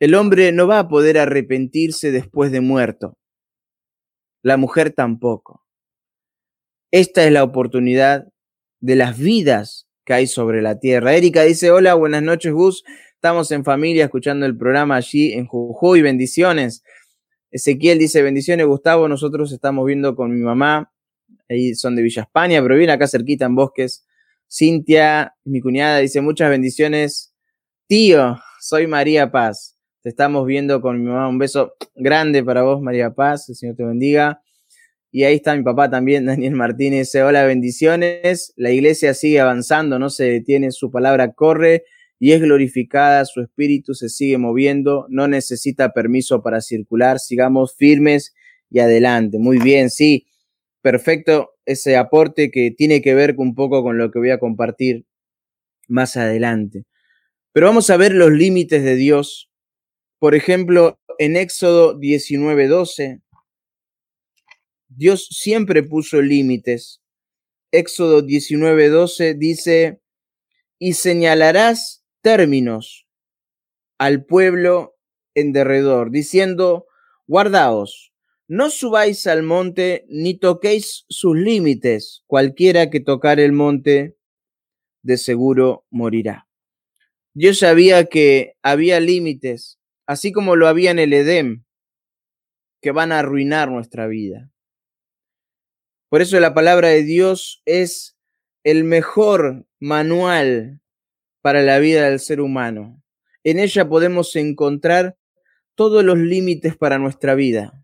[0.00, 3.18] El hombre no va a poder arrepentirse después de muerto.
[4.42, 5.64] La mujer tampoco.
[6.90, 8.26] Esta es la oportunidad
[8.80, 11.14] de las vidas que hay sobre la tierra.
[11.14, 12.82] Erika dice, hola, buenas noches Gus.
[13.14, 16.02] Estamos en familia escuchando el programa allí en Jujuy.
[16.02, 16.82] Bendiciones.
[17.52, 19.08] Ezequiel dice, bendiciones Gustavo.
[19.08, 20.92] Nosotros estamos viendo con mi mamá
[21.52, 24.04] ahí son de Villa España, pero viene acá cerquita en Bosques.
[24.50, 27.34] Cintia, mi cuñada, dice muchas bendiciones.
[27.86, 29.76] Tío, soy María Paz.
[30.02, 31.28] Te estamos viendo con mi mamá.
[31.28, 33.48] Un beso grande para vos, María Paz.
[33.48, 34.42] El Señor te bendiga.
[35.10, 37.14] Y ahí está mi papá también, Daniel Martínez.
[37.14, 38.52] Hola, bendiciones.
[38.56, 41.84] La iglesia sigue avanzando, no se detiene, su palabra corre
[42.18, 47.18] y es glorificada, su espíritu se sigue moviendo, no necesita permiso para circular.
[47.18, 48.34] Sigamos firmes
[48.70, 49.38] y adelante.
[49.38, 50.26] Muy bien, sí
[50.82, 55.06] perfecto ese aporte que tiene que ver un poco con lo que voy a compartir
[55.88, 56.84] más adelante.
[57.52, 59.50] Pero vamos a ver los límites de Dios.
[60.18, 63.20] Por ejemplo, en Éxodo 19:12,
[64.88, 67.00] Dios siempre puso límites.
[67.72, 70.00] Éxodo 19:12 dice,
[70.78, 73.06] y señalarás términos
[73.98, 74.96] al pueblo
[75.34, 76.86] en derredor, diciendo,
[77.26, 78.11] guardaos,
[78.52, 82.22] no subáis al monte ni toquéis sus límites.
[82.26, 84.18] Cualquiera que tocar el monte,
[85.02, 86.46] de seguro morirá.
[87.32, 91.64] Dios sabía que había límites, así como lo había en el Edén,
[92.82, 94.50] que van a arruinar nuestra vida.
[96.10, 98.18] Por eso la palabra de Dios es
[98.64, 100.82] el mejor manual
[101.40, 103.02] para la vida del ser humano.
[103.44, 105.16] En ella podemos encontrar
[105.74, 107.82] todos los límites para nuestra vida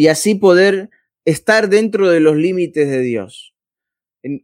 [0.00, 0.88] y así poder
[1.26, 3.54] estar dentro de los límites de Dios.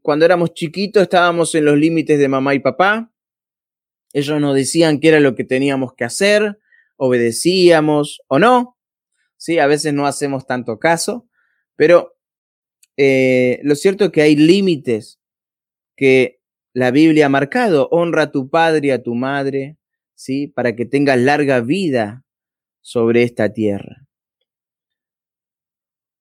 [0.03, 3.11] Cuando éramos chiquitos estábamos en los límites de mamá y papá.
[4.13, 6.59] Ellos nos decían qué era lo que teníamos que hacer,
[6.97, 8.77] obedecíamos o no.
[9.39, 11.27] Sí, a veces no hacemos tanto caso,
[11.75, 12.19] pero
[12.99, 15.21] eh, lo cierto es que hay límites
[15.97, 16.43] que
[16.75, 17.89] la Biblia ha marcado.
[17.93, 19.79] Honra a tu padre y a tu madre,
[20.15, 20.49] ¿sí?
[20.49, 22.27] Para que tengas larga vida
[22.83, 24.06] sobre esta tierra.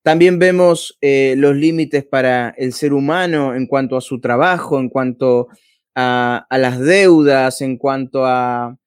[0.06, 4.88] También vemos eh, los límites para el ser humano en cuanto a su trabajo, en
[4.88, 5.48] cuanto
[5.96, 8.78] a, las deudas, en cuanto a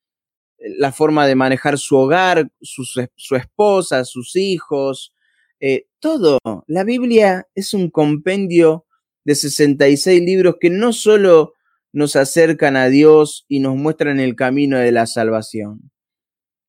[0.59, 5.13] eh, la forma de manejar su hogar, su, esposa, sus hijos,
[5.59, 6.39] eh, todo.
[6.69, 8.87] La Biblia es un compendio
[9.25, 11.55] de 66 libros que no solo
[11.93, 15.91] nos acercan a Dios y nos muestran el camino de la salvación.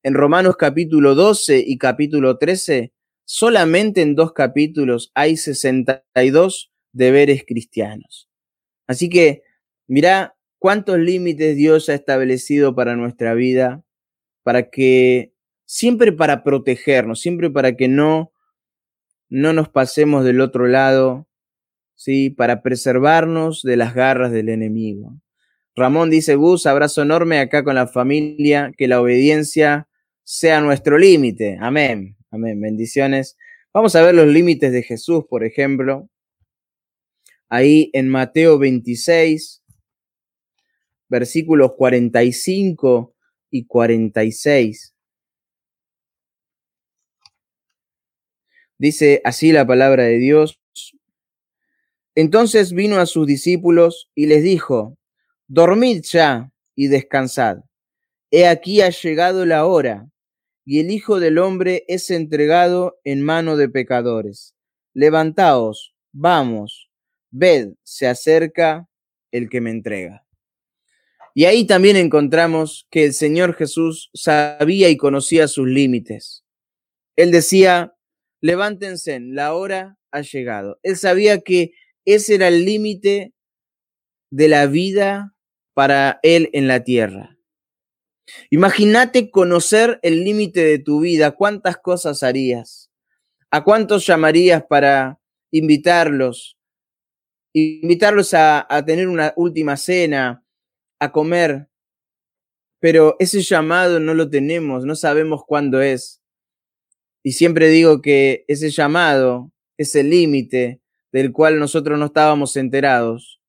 [0.02, 2.92] En Romanos capítulo 12 y capítulo 13
[3.30, 8.28] solamente en dos capítulos hay 62 deberes cristianos.
[8.88, 9.44] Así que
[9.86, 13.84] mira cuántos límites Dios ha establecido para nuestra vida,
[14.42, 15.32] para que
[15.64, 18.32] siempre para protegernos, siempre para que no
[19.28, 21.28] no nos pasemos del otro lado,
[21.94, 25.14] sí, para preservarnos de las garras del enemigo.
[25.76, 29.86] Ramón dice, Gus, abrazo enorme acá con la familia, que la obediencia
[30.24, 31.58] sea nuestro límite.
[31.60, 32.16] Amén.
[32.32, 32.60] Amén.
[32.60, 33.36] Bendiciones.
[33.74, 36.08] Vamos a ver los límites de Jesús, por ejemplo.
[37.48, 39.64] Ahí en Mateo 26,
[41.08, 43.16] versículos 45
[43.50, 44.94] y 46.
[48.78, 50.60] Dice así la palabra de Dios.
[52.14, 54.96] Entonces vino a sus discípulos y les dijo,
[55.48, 57.58] dormid ya y descansad.
[58.30, 60.08] He aquí ha llegado la hora
[60.70, 64.54] y el Hijo del Hombre es entregado en mano de pecadores.
[64.94, 66.88] Levantaos, vamos,
[67.32, 68.88] ved, se acerca
[69.32, 70.24] el que me entrega.
[71.34, 76.44] Y ahí también encontramos que el Señor Jesús sabía y conocía sus límites.
[77.16, 77.96] Él decía,
[78.40, 80.78] levántense, la hora ha llegado.
[80.84, 81.72] Él sabía que
[82.04, 83.32] ese era el límite
[84.30, 85.34] de la vida
[85.74, 87.39] para él en la tierra.
[88.50, 92.90] Imagínate conocer el límite de tu vida, cuántas cosas harías,
[93.50, 96.56] a cuántos llamarías para invitarlos,
[97.52, 100.44] invitarlos a, tener una última cena,
[100.98, 101.68] a comer,
[102.80, 106.22] pero ese llamado no lo tenemos, no sabemos cuándo es.
[107.22, 110.80] Y siempre digo que ese llamado, ese límite
[111.12, 113.40] del cual nosotros no estábamos enterados,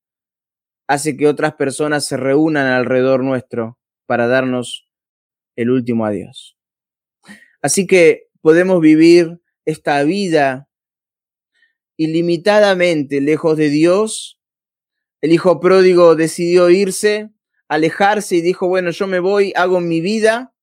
[0.88, 3.78] hace que otras personas se reúnan alrededor nuestro
[4.12, 4.92] para darnos
[5.56, 6.58] el último adiós.
[7.62, 10.68] Así que podemos vivir esta vida
[11.96, 14.38] ilimitadamente lejos de Dios.
[15.22, 17.30] El hijo pródigo decidió irse,
[17.70, 20.54] alejarse y dijo, bueno, yo me voy, hago mi vida,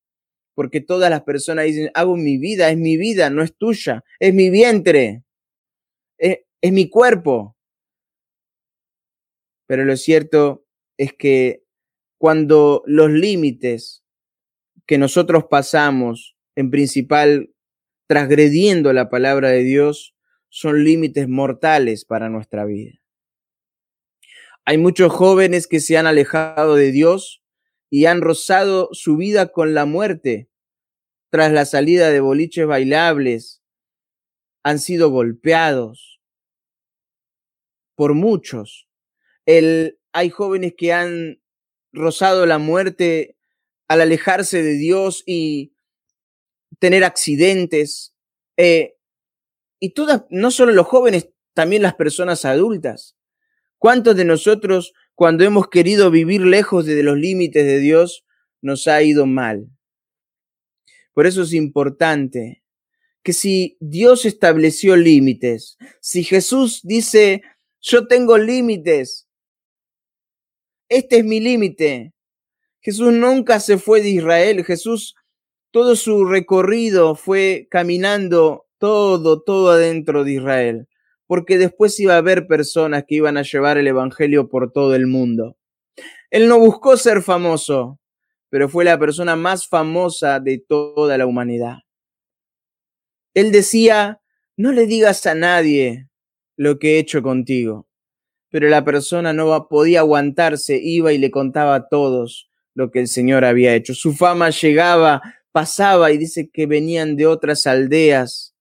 [0.54, 4.34] porque todas las personas dicen, hago mi vida, es mi vida, no es tuya, es
[4.34, 5.24] mi vientre,
[6.18, 7.56] es, es mi cuerpo.
[9.66, 10.66] Pero lo cierto
[10.98, 11.66] es que
[12.18, 14.04] cuando los límites
[14.86, 17.54] que nosotros pasamos, en principal
[18.06, 20.16] transgrediendo la palabra de Dios,
[20.48, 22.98] son límites mortales para nuestra vida.
[24.64, 27.42] Hay muchos jóvenes que se han alejado de Dios
[27.90, 30.50] y han rozado su vida con la muerte
[31.30, 33.62] tras la salida de boliches bailables.
[34.62, 36.20] Han sido golpeados
[37.94, 38.88] por muchos.
[39.46, 41.40] Hay jóvenes que han
[41.92, 43.36] rozado la muerte
[43.88, 45.72] al alejarse de Dios y
[46.78, 48.14] tener accidentes.
[48.56, 48.96] Eh,
[49.80, 53.16] y todas, no solo los jóvenes, también las personas adultas.
[53.78, 58.24] ¿Cuántos de nosotros, cuando hemos querido vivir lejos de los límites de Dios,
[58.60, 59.68] nos ha ido mal?
[61.14, 62.62] Por eso es importante
[63.22, 67.42] que si Dios estableció límites, si Jesús dice,
[67.80, 69.27] yo tengo límites,
[70.88, 72.12] este es mi límite.
[72.80, 74.64] Jesús nunca se fue de Israel.
[74.64, 75.14] Jesús
[75.70, 80.88] todo su recorrido fue caminando todo, todo adentro de Israel,
[81.26, 85.06] porque después iba a haber personas que iban a llevar el Evangelio por todo el
[85.06, 85.56] mundo.
[86.30, 88.00] Él no buscó ser famoso,
[88.48, 91.78] pero fue la persona más famosa de toda la humanidad.
[93.34, 94.20] Él decía,
[94.56, 96.08] no le digas a nadie
[96.56, 97.87] lo que he hecho contigo.
[98.50, 103.08] Pero la persona no podía aguantarse, iba y le contaba a todos lo que el
[103.08, 103.94] Señor había hecho.
[103.94, 105.20] Su fama llegaba,
[105.52, 108.54] pasaba y dice que venían de otras aldeas.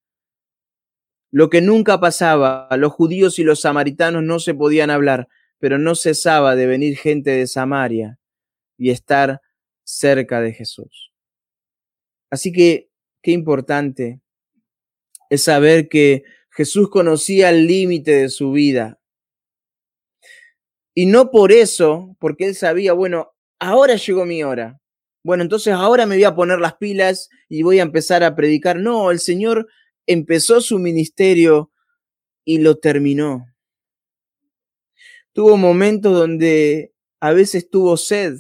[1.32, 5.28] Lo que nunca pasaba, los judíos y los samaritanos no se podían hablar,
[5.60, 8.18] pero no cesaba de venir gente de Samaria
[8.78, 9.42] y estar
[9.84, 11.14] cerca de Jesús.
[12.30, 12.90] Así que
[13.22, 14.22] qué importante
[15.30, 18.97] es saber que Jesús conocía el límite de su vida.
[21.00, 24.82] Y no por eso, porque él sabía, bueno, ahora llegó mi hora.
[25.24, 28.78] Bueno, entonces ahora me voy a poner las pilas y voy a empezar a predicar.
[28.78, 29.68] No, el Señor
[30.08, 31.72] empezó su ministerio
[32.44, 33.46] y lo terminó.
[35.34, 38.40] Tuvo momentos donde a veces tuvo sed,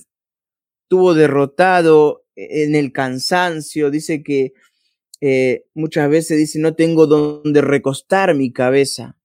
[0.87, 3.91] tuvo derrotado en el cansancio.
[3.91, 4.53] Dice que
[5.21, 9.15] eh, muchas veces dice, no tengo donde recostar mi cabeza.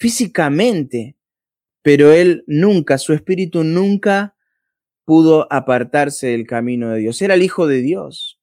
[0.00, 1.14] Físicamente,
[1.88, 4.36] pero él nunca, su espíritu nunca
[5.06, 7.22] pudo apartarse del camino de Dios.
[7.22, 8.38] Era el Hijo de Dios.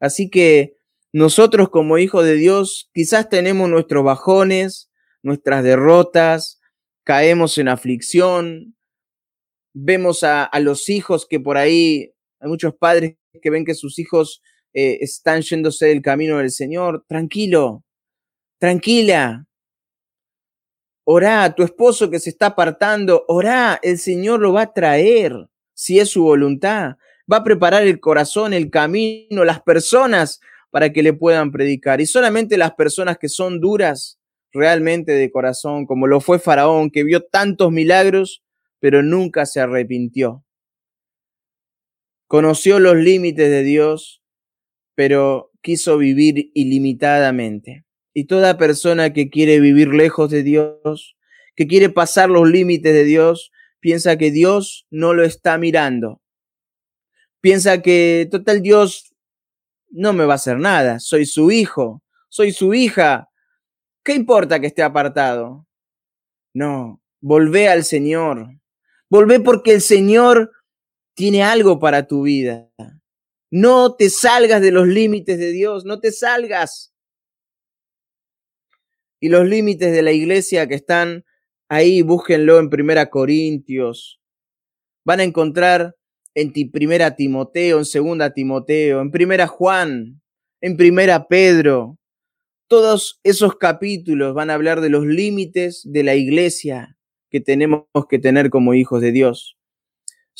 [0.00, 0.76] Así que
[1.12, 4.90] nosotros como hijos de Dios quizás tenemos nuestros bajones,
[5.22, 6.60] nuestras derrotas,
[7.04, 8.76] caemos en aflicción,
[9.72, 14.42] vemos a, los hijos que por ahí, hay muchos padres que ven que sus hijos
[14.74, 17.84] eh, están yéndose del camino del Señor, tranquilo,
[18.58, 19.47] tranquila.
[21.10, 25.98] Orá, tu esposo que se está apartando, orá, el Señor lo va a traer, si
[25.98, 26.96] es su voluntad.
[27.32, 32.02] Va a preparar el corazón, el camino, las personas para que le puedan predicar.
[32.02, 34.20] Y solamente las personas que son duras
[34.52, 38.44] realmente de corazón, como lo fue Faraón, que vio tantos milagros,
[38.78, 40.44] pero nunca se arrepintió.
[42.26, 44.22] Conoció los límites de Dios,
[44.94, 47.86] pero quiso vivir ilimitadamente.
[48.18, 51.16] Y toda persona que quiere vivir lejos de Dios,
[51.54, 56.20] que quiere pasar los límites de Dios, piensa que Dios no lo está mirando.
[57.40, 59.14] Piensa que total Dios
[59.90, 63.28] no me va a hacer nada, soy su hijo, soy su hija.
[64.02, 65.68] ¿Qué importa que esté apartado?
[66.52, 68.48] No, volvé al Señor.
[69.08, 70.50] Volvé porque el Señor
[71.14, 72.68] tiene algo para tu vida.
[73.48, 76.92] No te salgas de los límites de Dios, no te salgas.
[79.20, 81.24] Y los límites de la iglesia que están
[81.68, 84.20] ahí, búsquenlo en Primera Corintios.
[85.04, 85.96] Van a encontrar
[86.34, 90.20] en Primera Timoteo, en Segunda Timoteo, en Primera Juan,
[90.60, 91.98] en Primera Pedro.
[92.68, 96.96] Todos esos capítulos van a hablar de los límites de la iglesia
[97.30, 99.56] que tenemos que tener como hijos de Dios.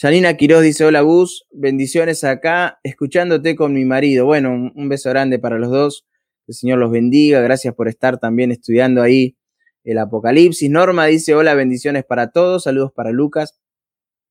[0.01, 4.27] Janina Quiroz dice, hola Gus, bendiciones acá, escuchándote con mi marido.
[4.27, 6.07] Bueno, un, beso grande para los dos,
[6.49, 9.37] el Señor los bendiga, gracias por estar también estudiando ahí
[9.85, 10.71] el Apocalipsis.
[10.71, 13.61] Norma dice, hola, bendiciones para todos, saludos para Lucas.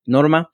[0.05, 0.51] Norma.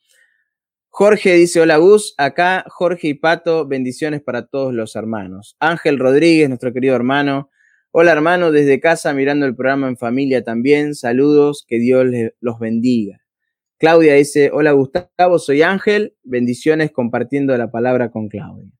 [0.89, 5.55] Jorge dice, hola Gus, acá Jorge y Pato, bendiciones para todos los hermanos.
[5.59, 7.49] Ángel Rodríguez, nuestro querido hermano.
[7.91, 12.05] Hola hermano, desde casa mirando el programa en familia también, saludos, que Dios
[12.41, 13.21] los bendiga.
[13.77, 18.71] Claudia dice, hola Gustavo, soy Ángel, bendiciones compartiendo la palabra con Claudia.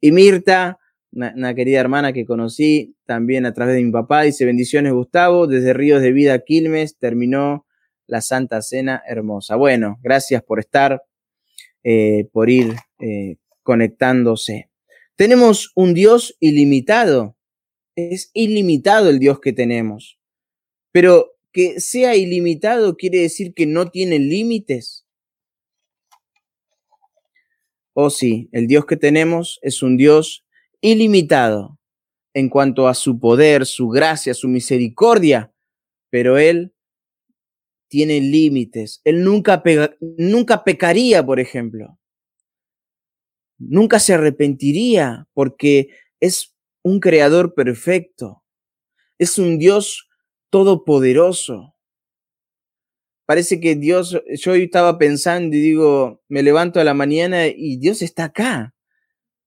[0.00, 0.78] Y Mirta,
[1.12, 5.72] una, querida hermana que conocí también a través de mi papá, dice, bendiciones Gustavo, desde
[5.72, 7.66] Ríos de Vida Quilmes terminó
[8.06, 9.56] la Santa Cena hermosa.
[9.56, 11.02] Bueno, gracias por estar,
[11.82, 14.70] eh, por ir eh, conectándose.
[15.16, 17.36] Tenemos un Dios ilimitado,
[17.96, 20.18] es ilimitado el Dios que tenemos,
[20.92, 25.04] pero que sea ilimitado quiere decir que no tiene límites.
[27.94, 30.46] Oh sí, el Dios que tenemos es un Dios
[30.80, 31.78] ilimitado
[32.34, 35.52] en cuanto a su poder, su gracia, su misericordia,
[36.10, 36.72] pero Él
[37.88, 39.00] tiene límites.
[39.04, 39.62] Él nunca,
[40.00, 41.98] nunca pecaría, por ejemplo.
[43.58, 45.88] Nunca se arrepentiría porque
[46.20, 48.44] es un creador perfecto.
[49.18, 50.08] Es un Dios
[50.50, 51.74] todopoderoso.
[53.26, 58.00] Parece que Dios, yo estaba pensando y digo, me levanto a la mañana y Dios
[58.00, 58.74] está acá.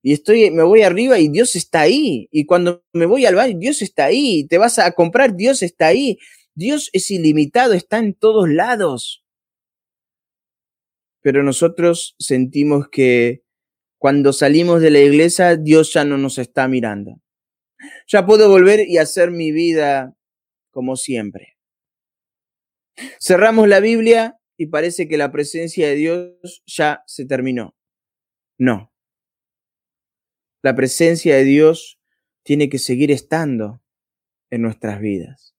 [0.04, 2.28] Y estoy, me voy arriba y Dios está ahí.
[2.32, 4.47] Y cuando me voy al baño, Dios está ahí.
[4.47, 6.18] Te vas a comprar, Dios está ahí.
[6.56, 9.24] Dios es ilimitado, está en todos lados.
[11.22, 13.43] Pero nosotros sentimos que
[13.99, 17.22] cuando salimos de la iglesia, Dios ya no nos está mirando.
[18.08, 20.16] Ya puedo volver y hacer mi vida
[20.72, 21.58] como siempre.
[23.20, 27.76] Cerramos la Biblia y parece que la presencia de Dios ya se terminó.
[28.58, 28.91] No.
[30.62, 31.99] La presencia de Dios
[32.43, 33.82] tiene que seguir estando
[34.49, 35.55] en nuestras vidas.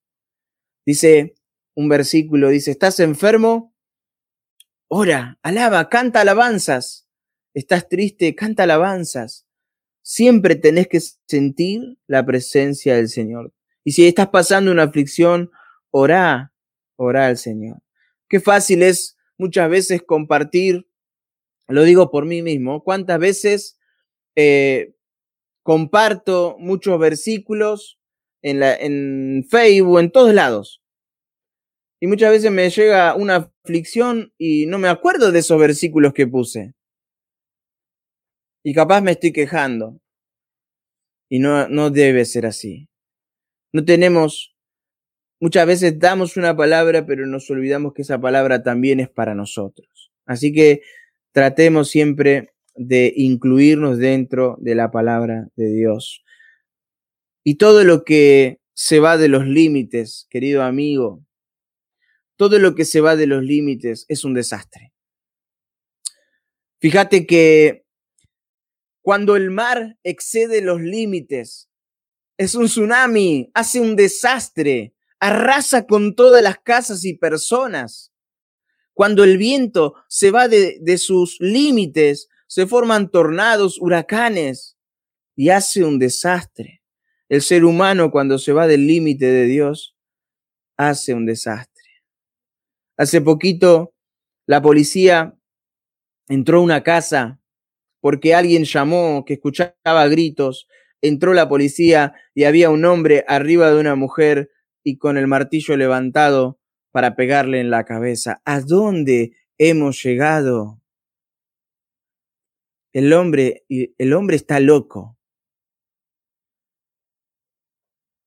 [0.87, 1.35] Dice
[1.75, 3.75] un versículo, dice, ¿estás enfermo?
[4.89, 7.09] Ora, alaba, canta alabanzas.
[7.55, 8.35] ¿Estás triste?
[8.35, 9.47] Canta alabanzas.
[10.03, 13.53] Siempre tenés que sentir la presencia del Señor.
[13.85, 15.51] Y si estás pasando una aflicción,
[15.91, 16.53] orá,
[16.97, 17.83] orá al Señor.
[18.29, 20.89] Qué fácil es muchas veces compartir,
[21.69, 23.79] lo digo por mí mismo, cuántas veces
[24.37, 24.95] eh,
[25.63, 27.99] comparto muchos versículos
[28.43, 30.83] en, la, en Facebook, en todos lados.
[32.01, 36.27] Y muchas veces me llega una aflicción y no me acuerdo de esos versículos que
[36.27, 36.75] puse.
[38.65, 40.01] Y capaz me estoy quejando.
[41.31, 42.89] Y no, no debe ser así.
[43.73, 44.55] No tenemos,
[45.41, 50.13] muchas veces damos una palabra, pero nos olvidamos que esa palabra también es para nosotros.
[50.27, 50.83] Así que
[51.33, 56.25] tratemos siempre de incluirnos dentro de la palabra de Dios.
[57.45, 61.25] Y todo lo que se va de los límites, querido amigo,
[62.37, 64.93] todo lo que se va de los límites es un desastre.
[66.81, 67.85] Fíjate que
[69.03, 71.69] cuando el mar excede los límites,
[72.37, 78.13] es un tsunami, hace un desastre, arrasa con todas las casas y personas.
[78.95, 84.77] Cuando el viento se va de, de sus límites, se forman tornados, huracanes
[85.35, 86.83] y hace un desastre.
[87.31, 89.97] El ser humano cuando se va del límite de Dios
[90.77, 92.05] hace un desastre.
[92.99, 93.95] Hace poquito
[94.47, 95.35] la policía
[96.29, 97.41] entró a una casa
[98.03, 100.69] porque alguien llamó que escuchaba gritos.
[101.01, 104.51] Entró la policía y había un hombre arriba de una mujer
[104.85, 108.43] y con el martillo levantado para pegarle en la cabeza.
[108.45, 110.82] ¿A dónde hemos llegado?
[112.93, 115.17] El hombre, el hombre está loco.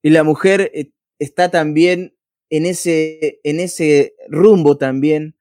[0.02, 2.16] Y la mujer eh, está también
[2.50, 5.36] en ese, en ese rumbo también,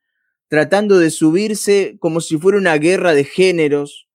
[0.48, 4.08] tratando de subirse como si fuera una guerra de géneros,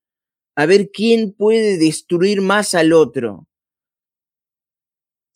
[0.55, 3.47] a ver quién puede destruir más al otro.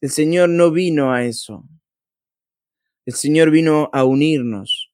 [0.01, 1.63] El Señor no vino a eso.
[3.05, 4.91] El Señor vino a unirnos,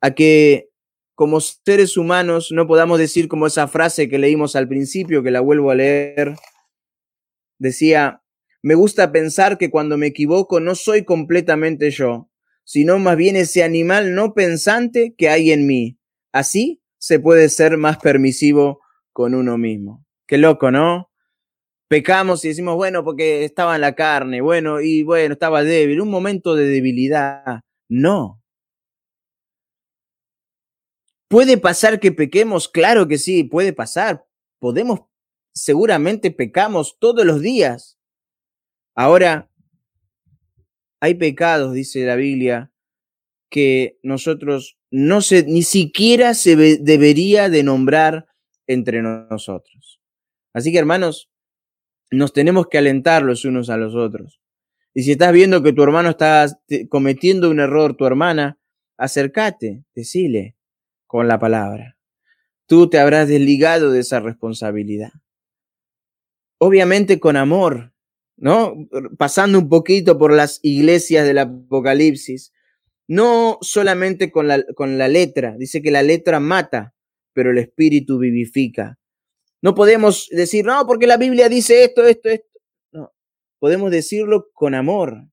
[0.00, 0.70] a que
[1.14, 5.40] como seres humanos no podamos decir como esa frase que leímos al principio, que la
[5.40, 6.34] vuelvo a leer,
[7.58, 8.22] decía,
[8.62, 12.30] me gusta pensar que cuando me equivoco no soy completamente yo,
[12.64, 15.98] sino más bien ese animal no pensante que hay en mí.
[16.32, 18.80] Así se puede ser más permisivo
[19.12, 20.04] con uno mismo.
[20.26, 21.10] Qué loco, ¿no?
[21.88, 26.10] Pecamos y decimos, bueno, porque estaba en la carne, bueno, y bueno, estaba débil, un
[26.10, 27.60] momento de debilidad.
[27.88, 28.42] No,
[31.34, 32.68] ¿Puede pasar que pequemos?
[32.68, 34.24] Claro que sí, puede pasar.
[34.60, 35.00] Podemos,
[35.52, 37.98] seguramente pecamos todos los días.
[38.94, 39.50] Ahora,
[41.00, 42.70] hay pecados, dice la Biblia,
[43.50, 48.28] que nosotros no se, ni siquiera se debería de nombrar
[48.68, 50.00] entre nosotros.
[50.52, 51.32] Así que, hermanos,
[52.12, 54.40] nos tenemos que alentar los unos a los otros.
[54.94, 56.46] Y si estás viendo que tu hermano está
[56.88, 58.56] cometiendo un error, tu hermana,
[58.96, 60.54] acércate, decile,
[61.14, 61.96] con la palabra.
[62.66, 65.12] Tú te habrás desligado de esa responsabilidad.
[66.58, 67.94] Obviamente con amor,
[68.36, 68.74] ¿no?
[69.16, 72.52] Pasando un poquito por las iglesias del Apocalipsis.
[73.06, 75.54] No solamente con la, con la letra.
[75.56, 76.96] Dice que la letra mata,
[77.32, 78.98] pero el espíritu vivifica.
[79.62, 82.58] No podemos decir, no, porque la Biblia dice esto, esto, esto.
[82.90, 83.12] No,
[83.60, 85.28] podemos decirlo con amor.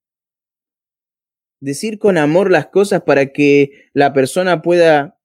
[1.59, 5.17] Decir con amor las cosas para que la persona pueda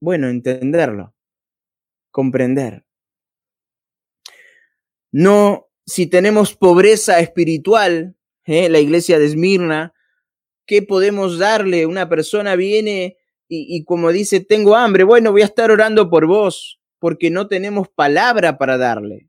[0.00, 1.14] bueno, entenderlo,
[2.10, 2.84] comprender.
[5.12, 8.68] No, si tenemos pobreza espiritual, ¿eh?
[8.68, 9.92] la iglesia de Esmirna,
[10.66, 11.86] ¿qué podemos darle?
[11.86, 16.26] Una persona viene y, y como dice, tengo hambre, bueno, voy a estar orando por
[16.26, 19.28] vos, porque no tenemos palabra para darle.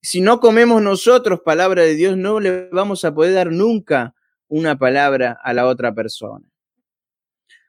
[0.00, 4.14] Si no comemos nosotros palabra de Dios, no le vamos a poder dar nunca
[4.48, 6.48] una palabra a la otra persona.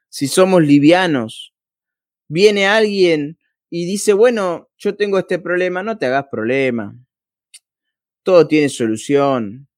[0.08, 1.54] Si somos livianos,
[2.30, 6.96] viene alguien y dice, bueno, yo tengo este problema, no te hagas problema.
[8.22, 9.68] Todo tiene solución.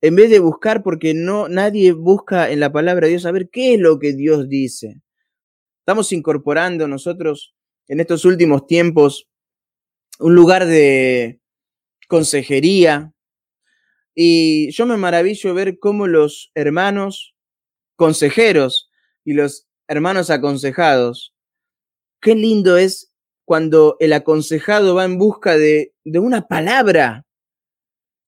[0.00, 3.74] En vez de buscar, porque no, nadie busca en la palabra de Dios saber qué
[3.74, 5.00] es lo que Dios dice.
[5.80, 7.54] Estamos incorporando nosotros
[7.88, 9.28] en estos últimos tiempos
[10.18, 11.40] un lugar de
[12.08, 13.12] consejería.
[14.14, 17.34] Y yo me maravillo ver cómo los hermanos
[17.96, 18.90] consejeros
[19.24, 21.31] y los hermanos aconsejados,
[22.22, 23.12] qué lindo es
[23.44, 27.26] cuando el aconsejado va en busca de, de una palabra,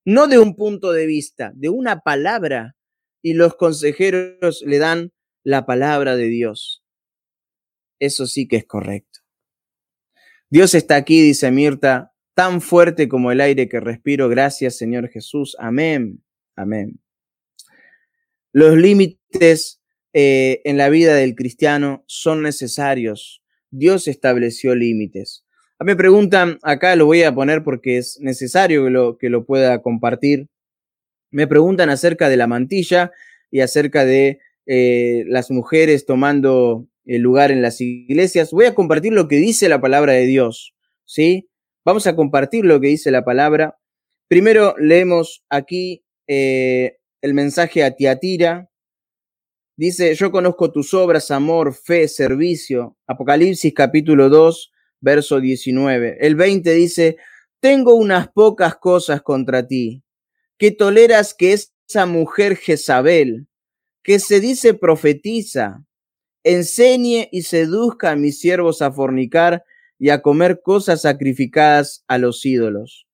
[0.04, 2.76] no de un punto de vista, de una palabra,
[3.22, 5.12] y los consejeros le dan
[5.44, 6.84] la palabra de Dios.
[7.98, 9.20] Eso sí que es correcto.
[10.50, 14.28] Dios está aquí, dice Mirta, tan fuerte como el aire que respiro.
[14.28, 15.56] Gracias, Señor Jesús.
[15.58, 16.22] Amén.
[16.56, 17.00] Amén.
[18.52, 19.80] Los límites
[20.12, 23.43] eh, en la vida del cristiano son necesarios.
[23.76, 25.44] Dios estableció límites.
[25.78, 29.30] A mí me preguntan, acá lo voy a poner porque es necesario que lo, que
[29.30, 30.48] lo pueda compartir.
[31.30, 33.10] Me preguntan acerca de la mantilla
[33.50, 38.52] y acerca de eh, las mujeres tomando el lugar en las iglesias.
[38.52, 41.48] Voy a compartir lo que dice la palabra de Dios, ¿sí?
[41.84, 43.76] Vamos a compartir lo que dice la palabra.
[44.28, 48.70] Primero leemos aquí eh, el mensaje a Tiatira.
[49.76, 52.96] Dice, yo conozco tus obras, amor, fe, servicio.
[53.08, 56.18] Apocalipsis capítulo 2, verso 19.
[56.20, 57.16] El 20 dice,
[57.58, 60.04] tengo unas pocas cosas contra ti,
[60.58, 63.48] que toleras que esa mujer Jezabel,
[64.04, 65.84] que se dice profetiza,
[66.44, 69.64] enseñe y seduzca a mis siervos a fornicar
[69.98, 73.08] y a comer cosas sacrificadas a los ídolos.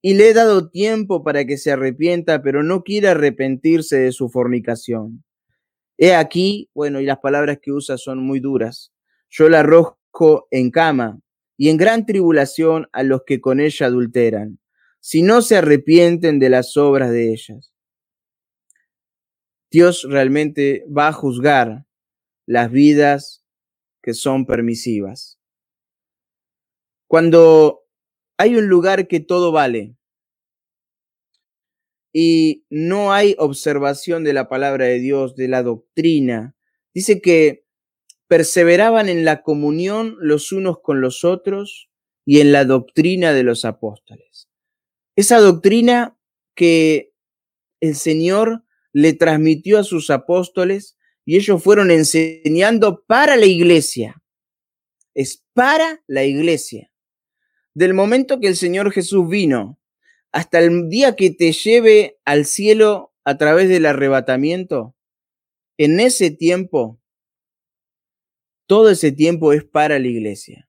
[0.00, 4.30] Y le he dado tiempo para que se arrepienta, pero no quiere arrepentirse de su
[4.30, 5.22] fornicación.
[6.04, 8.92] He aquí, bueno, y las palabras que usa son muy duras.
[9.30, 11.20] Yo la arrojo en cama
[11.56, 14.58] y en gran tribulación a los que con ella adulteran,
[14.98, 17.72] si no se arrepienten de las obras de ellas.
[19.70, 21.86] Dios realmente va a juzgar
[22.46, 23.44] las vidas
[24.02, 25.38] que son permisivas.
[27.06, 27.84] Cuando
[28.38, 29.94] hay un lugar que todo vale
[32.12, 36.54] y no hay observación de la palabra de Dios, de la doctrina,
[36.94, 37.64] dice que
[38.28, 41.90] perseveraban en la comunión los unos con los otros
[42.24, 44.48] y en la doctrina de los apóstoles.
[45.16, 46.16] Esa doctrina
[46.54, 47.12] que
[47.80, 54.22] el Señor le transmitió a sus apóstoles y ellos fueron enseñando para la iglesia.
[55.14, 56.90] Es para la iglesia.
[57.74, 59.78] Del momento que el Señor Jesús vino
[60.32, 64.96] hasta el día que te lleve al cielo a través del arrebatamiento,
[65.78, 67.00] en ese tiempo,
[68.66, 70.68] todo ese tiempo es para la iglesia.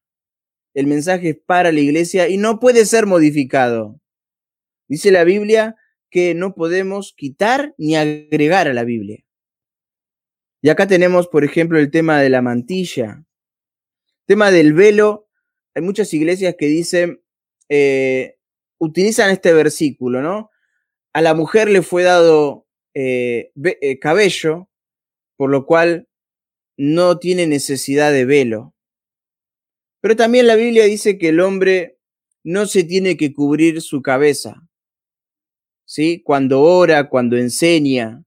[0.74, 4.02] El mensaje es para la iglesia y no puede ser modificado.
[4.88, 5.76] Dice la Biblia
[6.10, 9.24] que no podemos quitar ni agregar a la Biblia.
[10.62, 13.26] Y acá tenemos, por ejemplo, el tema de la mantilla,
[14.26, 15.28] tema del velo.
[15.76, 17.22] Hay muchas iglesias que dicen,
[17.70, 18.38] eh,
[18.80, 20.52] utilizan este versículo, ¿no?
[21.14, 24.70] A la mujer le fue dado eh, eh, cabello,
[25.38, 26.08] por lo cual
[26.78, 28.74] no tiene necesidad de velo.
[30.02, 31.98] Pero también la Biblia dice que el hombre
[32.44, 34.68] no se tiene que cubrir su cabeza,
[35.86, 36.22] ¿sí?
[36.24, 38.24] Cuando ora, cuando enseña,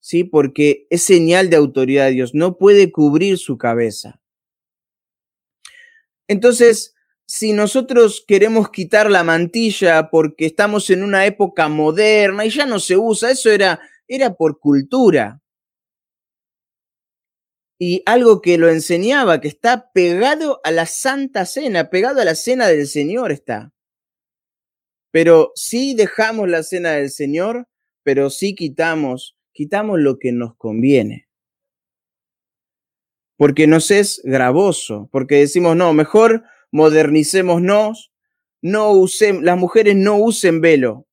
[0.00, 0.24] ¿sí?
[0.24, 4.20] Porque es señal de autoridad de Dios, no puede cubrir su cabeza.
[6.26, 6.94] Entonces,
[7.28, 12.80] si nosotros queremos quitar la mantilla porque estamos en una época moderna y ya no
[12.80, 15.42] se usa, eso era, era por cultura.
[17.78, 22.34] Y algo que lo enseñaba, que está pegado a la Santa Cena, pegado a la
[22.34, 23.72] Cena del Señor está.
[25.12, 27.68] Pero sí dejamos la Cena del Señor,
[28.02, 31.28] pero sí quitamos quitamos lo que nos conviene.
[33.36, 38.12] Porque nos es gravoso, porque decimos, no, mejor modernicémonos,
[38.60, 41.06] no usen, las mujeres no usen velo.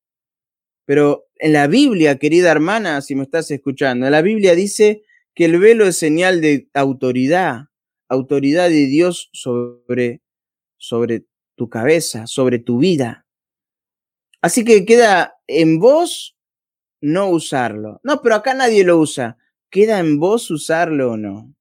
[0.85, 5.03] Pero en la Biblia, querida hermana, si me estás escuchando, la Biblia dice
[5.33, 7.65] que el velo es señal de autoridad,
[8.07, 10.21] autoridad de Dios sobre,
[10.77, 11.25] sobre
[11.55, 13.25] tu cabeza, sobre tu vida.
[14.41, 16.37] Así que queda en vos
[17.01, 17.99] no usarlo.
[18.03, 19.37] No, pero acá nadie lo usa.
[19.69, 21.53] ¿Queda en vos usarlo o no?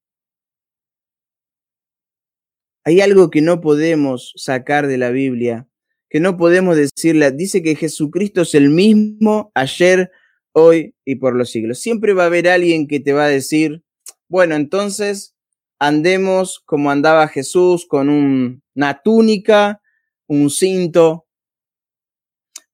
[2.84, 5.66] Hay algo que no podemos sacar de la Biblia,
[6.10, 7.32] que no podemos decirle.
[7.32, 10.10] Dice que Jesucristo es el mismo ayer,
[10.52, 11.80] hoy y por los siglos.
[11.80, 13.82] Siempre va a haber alguien que te va a decir,
[14.28, 15.34] bueno, entonces
[15.78, 19.80] andemos como andaba Jesús, con una túnica,
[20.26, 21.26] un cinto.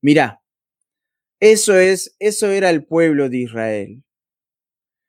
[0.03, 0.43] Mira,
[1.39, 4.03] eso es, eso era el pueblo de Israel.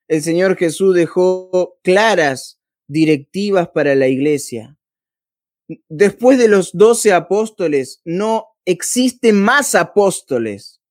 [0.08, 4.78] El Señor Jesús dejó claras directivas para la iglesia.
[5.90, 10.82] Después de los doce apóstoles, no existen más apóstoles.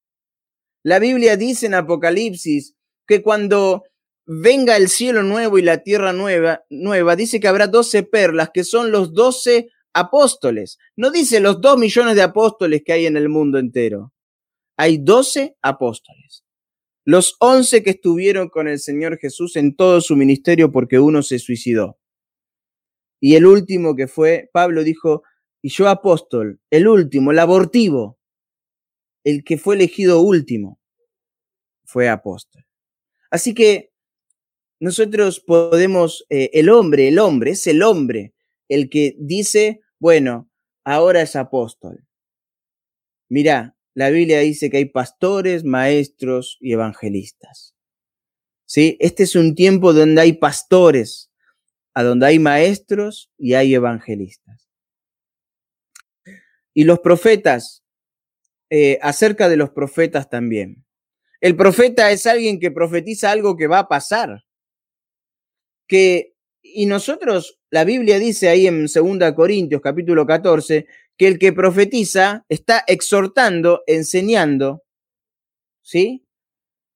[0.83, 2.75] La Biblia dice en Apocalipsis
[3.07, 3.85] que cuando
[4.27, 8.65] venga el cielo nuevo y la tierra nueva, nueva, dice que habrá doce perlas, que
[8.65, 10.79] son los doce apóstoles.
[10.97, 14.13] No dice los dos millones de apóstoles que hay en el mundo entero.
[14.77, 16.45] Hay doce apóstoles.
[17.05, 21.39] Los once que estuvieron con el Señor Jesús en todo su ministerio porque uno se
[21.39, 22.00] suicidó.
[23.21, 25.23] Y el último que fue, Pablo dijo,
[25.63, 28.19] y yo apóstol, el último, el abortivo,
[29.25, 30.81] el que fue elegido último,
[31.85, 32.65] fue apóstol.
[33.31, 33.93] Así que
[34.81, 38.35] nosotros podemos, eh, el hombre, el hombre, es el hombre
[38.69, 40.49] el que dice, bueno,
[40.85, 42.07] ahora es apóstol.
[43.29, 47.75] Mirá, la Biblia dice que hay pastores, maestros y evangelistas.
[48.65, 48.97] ¿Sí?
[49.01, 51.30] Este es un tiempo donde hay pastores,
[51.95, 54.69] a donde hay maestros y hay evangelistas.
[56.73, 57.83] Y los profetas,
[58.71, 60.85] eh, acerca de los profetas también.
[61.41, 64.45] El profeta es alguien que profetiza algo que va a pasar.
[65.89, 70.87] Que, y nosotros, la Biblia dice ahí en 2 Corintios capítulo 14,
[71.17, 74.85] que el que profetiza está exhortando, enseñando,
[75.83, 76.25] ¿sí?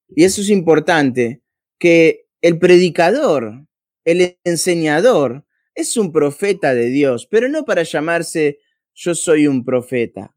[0.09, 1.42] Y eso es importante,
[1.78, 3.66] que el predicador
[4.05, 5.44] el enseñador
[5.74, 8.59] es un profeta de Dios, pero no para llamarse
[8.94, 10.34] yo soy un profeta,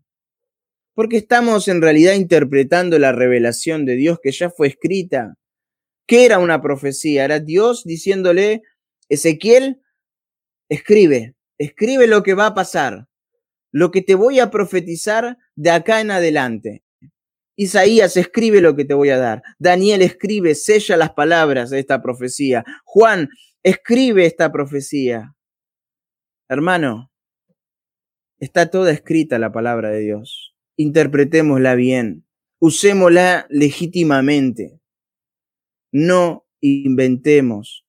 [0.96, 5.38] porque estamos en realidad interpretando la revelación de Dios que ya fue escrita.
[6.08, 7.26] ¿Qué era una profecía?
[7.26, 8.64] Era Dios diciéndole,
[9.10, 9.82] Ezequiel,
[10.70, 13.08] escribe, escribe lo que va a pasar,
[13.72, 16.84] lo que te voy a profetizar de acá en adelante.
[17.58, 19.42] Isaías escribe lo que te voy a dar.
[19.58, 22.64] Daniel escribe, sella las palabras de esta profecía.
[22.86, 23.30] Juan
[23.68, 25.36] escribe esta profecía.
[26.48, 27.12] Hermano,
[28.40, 30.56] está toda escrita la palabra de Dios.
[30.78, 32.26] Interpretémosla bien,
[32.60, 34.80] usémosla legítimamente.
[35.92, 37.86] No inventemos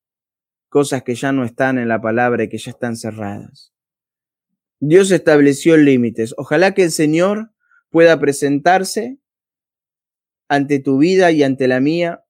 [0.68, 3.72] cosas que ya no están en la palabra y que ya están cerradas.
[4.81, 6.35] Dios estableció límites.
[6.39, 7.53] Ojalá que el Señor
[7.91, 9.18] pueda presentarse
[10.49, 12.24] ante tu vida y ante la mía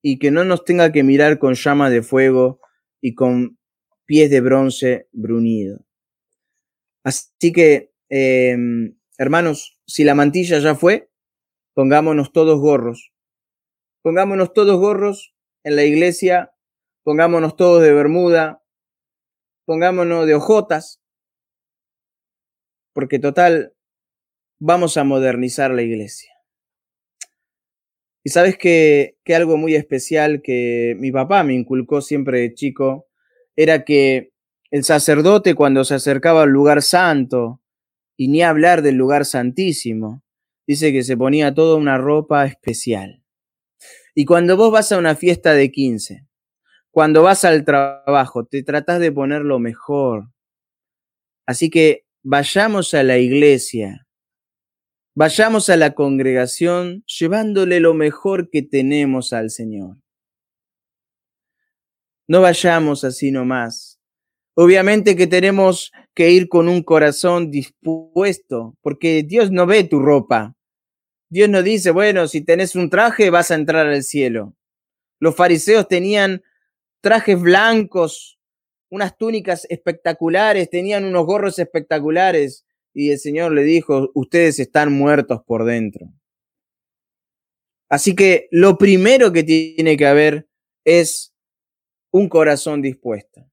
[0.00, 2.60] y que no nos tenga que mirar con llama de fuego
[3.04, 3.58] y con
[4.06, 5.84] pies de bronce brunido.
[7.04, 11.10] Así que, em, hermanos, si la mantilla ya fue,
[11.74, 13.12] pongámonos todos gorros.
[14.00, 15.34] Pongámonos todos gorros
[15.64, 16.54] en la iglesia,
[17.02, 18.62] pongámonos todos de bermuda,
[19.66, 21.02] pongámonos de ojotas,
[22.94, 23.74] porque total,
[24.58, 26.33] vamos a modernizar la iglesia.
[28.24, 33.06] Y sabes que, que algo muy especial que mi papá me inculcó siempre de chico
[33.54, 34.32] era que
[34.70, 37.60] el sacerdote cuando se acercaba al lugar santo,
[38.16, 40.22] y ni hablar del lugar santísimo,
[40.66, 43.22] dice que se ponía toda una ropa especial.
[44.14, 46.26] Y cuando vos vas a una fiesta de 15,
[46.90, 50.30] cuando vas al trabajo, te tratás de poner lo mejor.
[51.46, 54.03] Así que vayamos a la iglesia
[55.16, 59.98] Vayamos a la congregación llevándole lo mejor que tenemos al Señor.
[62.26, 64.00] No vayamos así nomás.
[64.54, 70.56] Obviamente que tenemos que ir con un corazón dispuesto, porque Dios no ve tu ropa.
[71.28, 74.56] Dios no dice, bueno, si tenés un traje vas a entrar al cielo.
[75.20, 76.42] Los fariseos tenían
[77.00, 78.40] trajes blancos,
[78.90, 82.63] unas túnicas espectaculares, tenían unos gorros espectaculares
[82.94, 86.08] y el Señor le dijo, ustedes están muertos por dentro.
[87.90, 90.48] Así que lo primero que tiene que haber
[90.84, 91.34] es
[92.12, 93.46] un corazón dispuesto.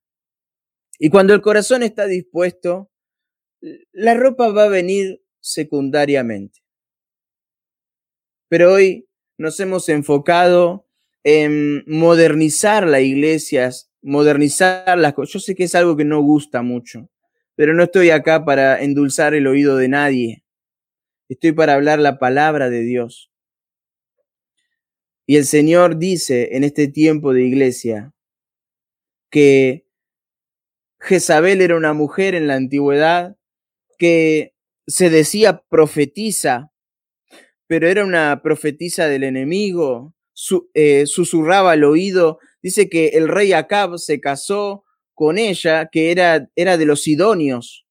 [1.00, 2.92] Y cuando el corazón está dispuesto,
[3.92, 6.60] la ropa va a venir secundariamente.
[8.48, 10.88] Pero hoy nos hemos enfocado
[11.24, 13.72] en modernizar la iglesia,
[14.02, 15.34] modernizar las cosas.
[15.34, 17.10] Yo sé que es algo que no gusta mucho,
[17.62, 20.44] pero no estoy acá para endulzar el oído de nadie.
[21.30, 23.32] Estoy para hablar la palabra de Dios.
[25.28, 28.16] Y el Señor dice en este tiempo de iglesia
[29.30, 29.86] que
[31.00, 33.38] Jezabel era una mujer en la antigüedad
[34.00, 34.56] que
[34.88, 36.74] se decía profetiza,
[37.68, 40.16] pero era una profetisa del enemigo,
[40.74, 42.40] eh, susurraba al oído.
[42.64, 44.84] Dice que el rey Acab se casó
[45.14, 47.86] con ella, que era, era de los sidonios,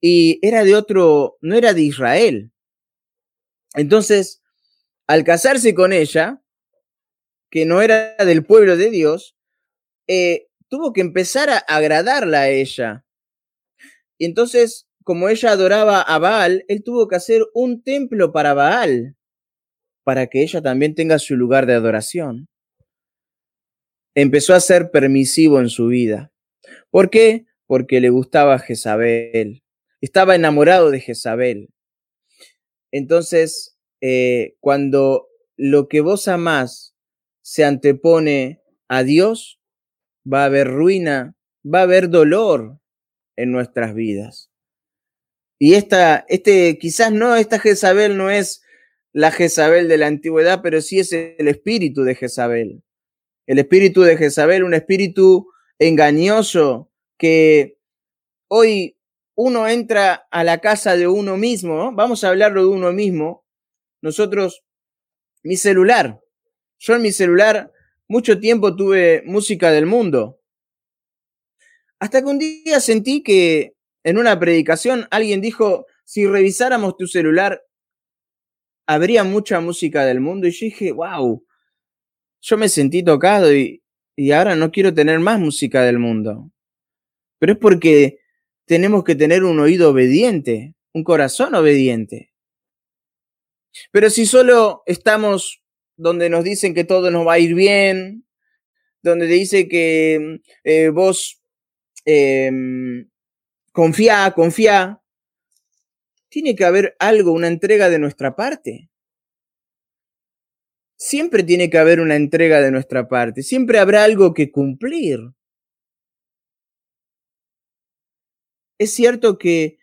[0.00, 2.52] y era de otro, no era de Israel.
[3.74, 4.42] Entonces,
[5.06, 6.42] al casarse con ella,
[7.50, 9.36] que no era del pueblo de Dios,
[10.06, 13.04] eh, tuvo que empezar a agradarla a ella.
[14.18, 19.16] Y entonces, como ella adoraba a Baal, él tuvo que hacer un templo para Baal,
[20.04, 22.48] para que ella también tenga su lugar de adoración.
[24.20, 26.32] Empezó a ser permisivo en su vida.
[26.90, 27.46] ¿Por qué?
[27.66, 29.62] Porque le gustaba Jezabel.
[30.00, 31.68] Estaba enamorado de Jezabel.
[32.90, 36.96] Entonces, eh, cuando lo que vos amás
[37.42, 39.60] se antepone a Dios,
[40.26, 42.80] va a haber ruina, va a haber dolor
[43.36, 44.50] en nuestras vidas.
[45.60, 48.62] Y esta, este, quizás no, esta Jezabel no es
[49.12, 52.82] la Jezabel de la antigüedad, pero sí es el espíritu de Jezabel.
[53.48, 57.78] El espíritu de Jezabel, un espíritu engañoso que
[58.48, 58.98] hoy
[59.36, 63.46] uno entra a la casa de uno mismo, vamos a hablarlo de uno mismo,
[64.02, 64.64] nosotros,
[65.42, 66.20] mi celular,
[66.78, 67.72] yo en mi celular
[68.06, 70.42] mucho tiempo tuve música del mundo,
[71.98, 73.74] hasta que un día sentí que
[74.04, 77.64] en una predicación alguien dijo, si revisáramos tu celular,
[78.86, 80.46] habría mucha música del mundo.
[80.46, 81.44] Y yo dije, wow,
[82.40, 83.82] yo me sentí tocado y,
[84.16, 86.50] y ahora no quiero tener más música del mundo.
[87.38, 88.18] Pero es porque
[88.64, 92.32] tenemos que tener un oído obediente, un corazón obediente.
[93.92, 95.62] Pero si solo estamos
[95.96, 98.26] donde nos dicen que todo nos va a ir bien,
[99.02, 101.40] donde te dice que eh, vos
[102.04, 102.50] eh,
[103.72, 105.00] confía, confía,
[106.28, 108.90] tiene que haber algo, una entrega de nuestra parte.
[110.98, 115.32] Siempre tiene que haber una entrega de nuestra parte, siempre habrá algo que cumplir.
[118.78, 119.78] Es cierto que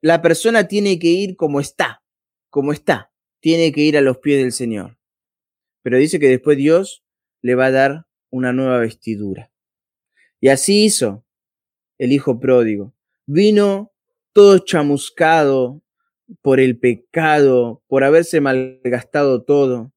[0.00, 2.02] la persona tiene que ir como está,
[2.48, 4.98] como está, tiene que ir a los pies del Señor.
[5.82, 7.04] Pero dice que después Dios
[7.42, 9.52] le va a dar una nueva vestidura.
[10.40, 11.24] Y así hizo
[11.98, 12.94] el hijo pródigo.
[13.26, 13.92] Vino
[14.32, 15.82] todo chamuscado
[16.42, 19.92] por el pecado, por haberse malgastado todo.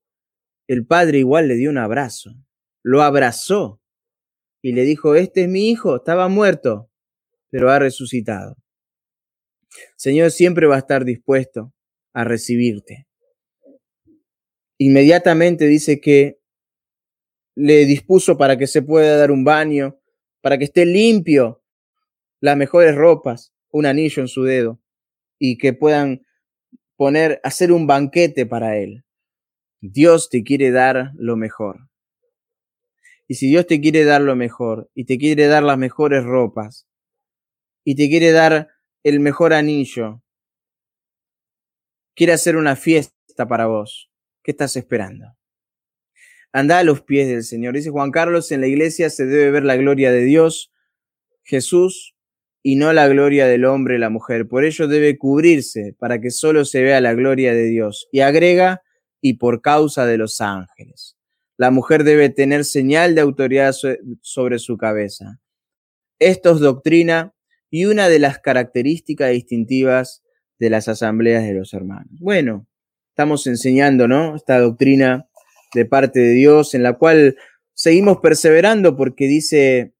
[0.73, 2.31] El padre igual le dio un abrazo,
[2.81, 3.79] lo abrazó
[4.59, 6.89] y le dijo, este es mi hijo, estaba muerto,
[7.51, 8.57] pero ha resucitado.
[9.97, 11.75] Señor siempre va a estar dispuesto
[12.11, 13.07] a recibirte.
[14.79, 16.39] Inmediatamente dice que
[17.53, 19.99] le dispuso para que se pueda dar un baño,
[20.41, 21.63] para que esté limpio,
[22.41, 24.81] las mejores ropas, un anillo en su dedo
[25.37, 26.25] y que puedan
[26.95, 29.03] poner, hacer un banquete para él.
[29.85, 31.89] Dios te quiere dar lo mejor.
[33.27, 36.87] Y si Dios te quiere dar lo mejor y te quiere dar las mejores ropas
[37.83, 38.69] y te quiere dar
[39.03, 40.23] el mejor anillo,
[42.15, 44.09] quiere hacer una fiesta para vos,
[44.41, 45.35] ¿qué estás esperando?
[46.53, 47.73] Anda a los pies del Señor.
[47.73, 50.71] Dice Juan Carlos, en la iglesia se debe ver la gloria de Dios.
[51.43, 52.15] Jesús
[52.61, 54.47] y no la gloria del hombre y la mujer.
[54.47, 58.07] Por ello debe cubrirse para que solo se vea la gloria de Dios.
[58.13, 58.81] Y agrega,
[59.23, 61.15] y por causa de los ángeles.
[61.55, 63.73] La mujer debe tener señal de autoridad
[64.21, 65.39] sobre su cabeza.
[66.19, 67.33] Esto es doctrina
[67.69, 70.23] y una de las características distintivas
[70.59, 72.19] de las asambleas de los hermanos.
[72.19, 72.67] Bueno,
[73.11, 74.35] estamos enseñando, ¿no?
[74.35, 75.29] Esta doctrina
[75.73, 77.37] de parte de Dios en la cual
[77.73, 79.95] seguimos perseverando porque dice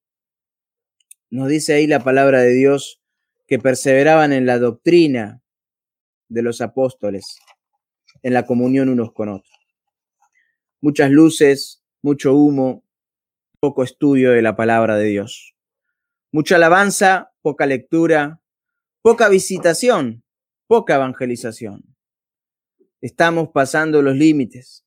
[1.29, 3.01] nos dice ahí la palabra de Dios
[3.47, 5.41] que perseveraban en la doctrina
[6.27, 7.37] de los apóstoles,
[8.23, 9.55] en la comunión unos con otros.
[10.81, 12.83] Muchas luces, mucho humo,
[13.59, 15.55] poco estudio de la palabra de Dios.
[16.31, 18.41] Mucha alabanza, poca lectura,
[19.01, 20.23] poca visitación,
[20.67, 21.95] poca evangelización.
[23.01, 24.83] Estamos pasando los límites.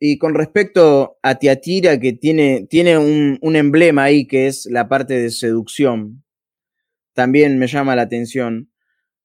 [0.00, 5.14] Y con respecto a Tiatira, que tiene, tiene un, emblema ahí que es la parte
[5.14, 6.24] de seducción,
[7.14, 8.70] también me llama la atención.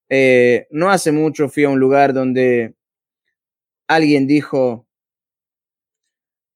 [0.08, 2.74] Eh, no hace mucho fui a un lugar donde
[3.88, 4.86] alguien dijo,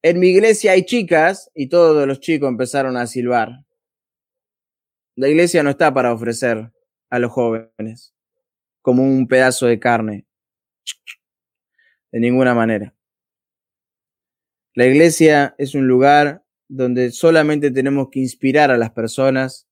[0.02, 3.64] en mi iglesia hay chicas y todos los chicos empezaron a silbar.
[5.16, 6.70] La iglesia no está para ofrecer
[7.10, 8.14] a los jóvenes
[8.82, 10.26] como un pedazo de carne.
[12.10, 12.94] De ninguna manera.
[14.74, 19.68] La iglesia es un lugar donde solamente tenemos que inspirar a las personas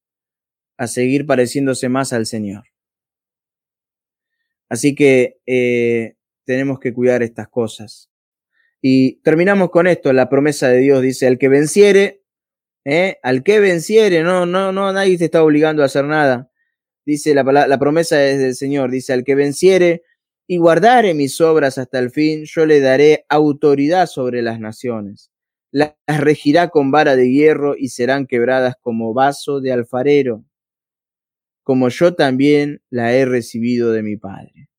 [0.77, 2.65] a seguir pareciéndose más al Señor.
[4.69, 6.15] Así que eh,
[6.45, 8.11] tenemos que cuidar estas cosas.
[8.83, 12.23] Y terminamos con esto, la promesa de Dios dice, al que venciere,
[12.85, 13.19] ¿eh?
[13.23, 16.51] al que venciere, no, no, no, nadie te está obligando a hacer nada.
[17.05, 20.03] Dice la, la promesa es del Señor, dice, al que venciere
[20.47, 25.31] y guardare mis obras hasta el fin, yo le daré autoridad sobre las naciones.
[25.73, 30.45] las regirá con vara de hierro y serán quebradas como vaso de alfarero,
[31.67, 34.71] como yo también la he recibido de mi Padre.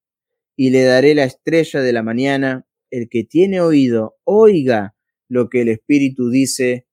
[0.56, 4.96] Y le daré la estrella de la mañana, el que tiene oído, oiga
[5.28, 6.88] lo que el Espíritu dice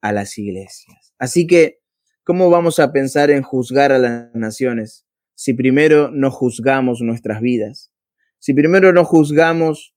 [0.00, 1.12] a las iglesias.
[1.18, 1.80] Así que,
[2.22, 7.92] ¿cómo vamos a pensar en juzgar a las naciones si primero no juzgamos nuestras vidas?
[8.38, 9.92] Si primero no juzgamos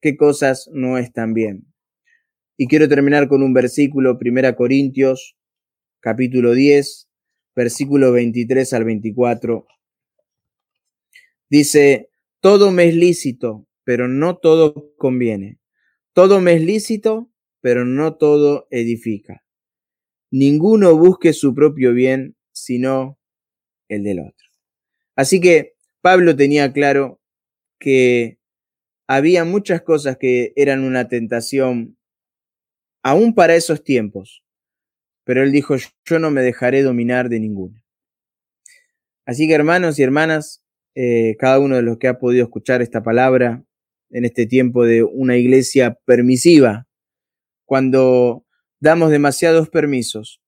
[0.00, 1.66] qué cosas no están bien.
[2.56, 5.36] Y quiero terminar con un versículo, 1 Corintios,
[5.98, 7.05] capítulo 10,
[7.56, 9.66] versículo 23 al 24.
[11.48, 15.58] Dice, todo me es lícito, pero no todo conviene.
[16.12, 17.30] Todo me es lícito,
[17.60, 19.42] pero no todo edifica.
[20.30, 23.18] Ninguno busque su propio bien, sino
[23.88, 24.48] el del otro.
[25.14, 27.20] Así que Pablo tenía claro
[27.78, 28.38] que
[29.06, 31.96] había muchas cosas que eran una tentación
[33.02, 34.45] aún para esos tiempos.
[35.26, 35.74] Pero él dijo,
[36.04, 37.82] yo no me dejaré dominar de ninguna.
[39.26, 40.64] Así que hermanos y hermanas,
[40.94, 43.64] eh, cada uno de los que ha podido escuchar esta palabra
[44.10, 46.86] en este tiempo de una iglesia permisiva,
[47.64, 48.46] cuando
[48.78, 50.40] damos demasiados permisos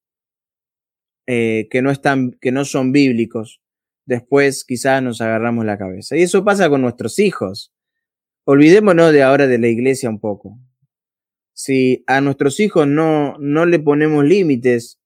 [1.27, 3.61] eh, que, no están, que no son bíblicos,
[4.07, 6.17] después quizás nos agarramos la cabeza.
[6.17, 7.75] Y eso pasa con nuestros hijos.
[8.45, 10.57] Olvidémonos de ahora de la iglesia un poco
[11.59, 15.01] si a nuestros hijos no, no le ponemos límites,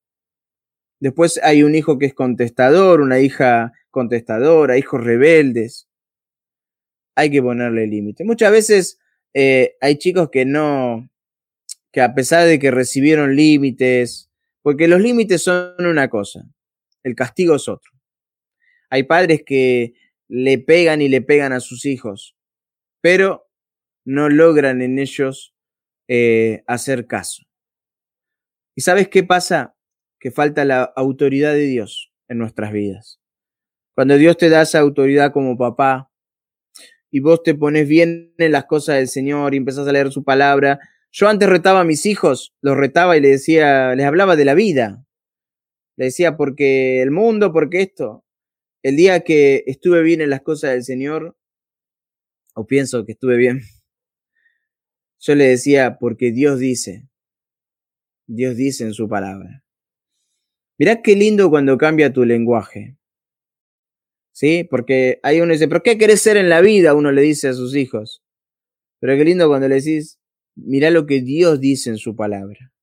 [0.99, 5.87] después hay un hijo que es contestador, una hija contestadora, hijos rebeldes,
[7.15, 8.23] hay que ponerle límites.
[8.27, 8.99] Muchas veces
[9.33, 11.09] eh, hay chicos que no,
[11.91, 14.29] que a pesar de que recibieron límites,
[14.61, 16.45] porque los límites son una cosa,
[17.01, 17.91] el castigo es otro.
[18.91, 19.95] Hay padres que
[20.27, 22.35] le pegan y le pegan a sus hijos,
[23.01, 23.49] pero
[24.05, 25.52] no logran en ellos
[26.07, 27.43] eh, hacer caso.
[28.75, 29.75] ¿Y sabes qué pasa?
[30.19, 33.19] Que falta la autoridad de Dios en nuestras vidas.
[33.95, 36.11] Cuando Dios te da esa autoridad como papá
[37.11, 40.23] y vos te pones bien en las cosas del Señor y empezás a leer su
[40.23, 40.79] palabra.
[41.11, 44.55] Yo antes retaba a mis hijos, los retaba y les decía, les hablaba de la
[44.55, 45.05] vida.
[45.95, 48.25] Les decía, porque el mundo, porque esto.
[48.81, 51.37] El día que estuve bien en las cosas del Señor,
[52.55, 53.61] o pienso que estuve bien,
[55.23, 57.07] yo le decía, porque Dios dice,
[58.27, 59.63] Dios dice en su palabra.
[60.77, 62.97] Mirá qué lindo cuando cambia tu lenguaje.
[64.33, 64.67] ¿Sí?
[64.69, 66.93] Porque hay uno dice, ¿pero qué querés ser en la vida?
[66.93, 68.21] Uno le dice a sus hijos.
[68.99, 70.19] Pero qué lindo cuando le decís,
[70.55, 72.73] mirá lo que Dios dice en su palabra.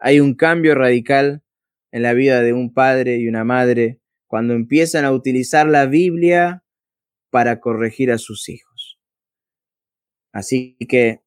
[0.00, 1.44] Hay un cambio radical
[1.92, 6.64] en la vida de un padre y una madre cuando empiezan a utilizar la Biblia
[7.30, 8.98] para corregir a sus hijos.
[10.32, 11.20] Así que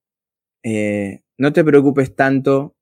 [0.64, 2.76] eh, no te preocupes tanto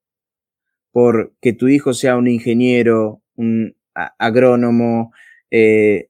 [0.91, 5.11] por que tu hijo sea un ingeniero, un agrónomo,
[5.49, 6.09] eh,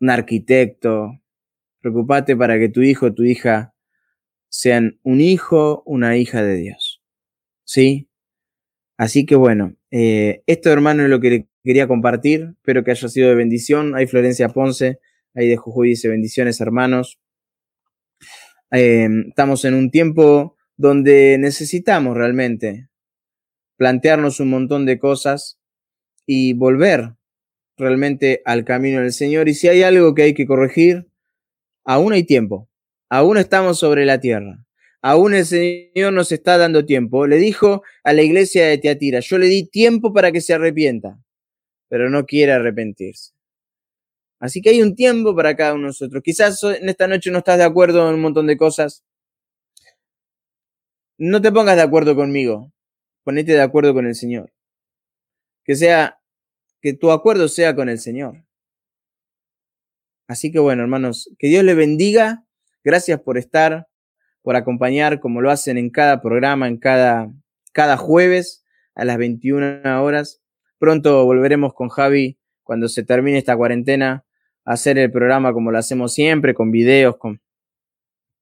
[0.00, 1.20] un arquitecto.
[1.80, 3.74] Preocupate para que tu hijo o tu hija
[4.48, 7.02] sean un hijo, una hija de Dios.
[7.64, 8.08] ¿Sí?
[8.98, 12.54] Así que bueno, eh, esto hermano es lo que quería compartir.
[12.56, 13.94] Espero que haya sido de bendición.
[13.94, 14.98] Hay Florencia Ponce,
[15.34, 17.18] ahí de Jujuy dice bendiciones hermanos.
[18.70, 22.88] estamos en un tiempo donde necesitamos realmente
[23.76, 25.58] plantearnos un montón de cosas
[26.26, 27.14] y volver
[27.76, 29.48] realmente al camino del Señor.
[29.48, 31.06] Y si hay algo que hay que corregir,
[31.84, 32.68] aún hay tiempo,
[33.08, 34.64] aún estamos sobre la tierra.
[35.02, 37.26] Aún el Señor nos está dando tiempo.
[37.26, 41.20] Le dijo a la iglesia de Teatira, yo le di tiempo para que se arrepienta,
[41.88, 43.32] pero no quiere arrepentirse.
[44.40, 46.22] Así que hay un tiempo para cada uno de nosotros.
[46.24, 49.04] Quizás en esta noche no estás de acuerdo en un montón de cosas,
[51.18, 52.72] no te pongas de acuerdo conmigo,
[53.24, 54.52] ponete de acuerdo con el Señor.
[55.64, 56.20] Que sea,
[56.80, 58.44] que tu acuerdo sea con el Señor.
[60.28, 62.44] Así que bueno, hermanos, que Dios le bendiga.
[62.84, 63.88] Gracias por estar,
[64.42, 67.32] por acompañar como lo hacen en cada programa, en cada,
[67.72, 68.64] cada jueves
[68.94, 70.42] a las 21 horas.
[70.78, 74.24] Pronto volveremos con Javi cuando se termine esta cuarentena
[74.64, 77.40] a hacer el programa como lo hacemos siempre, con videos, con,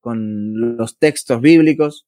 [0.00, 2.06] con los textos bíblicos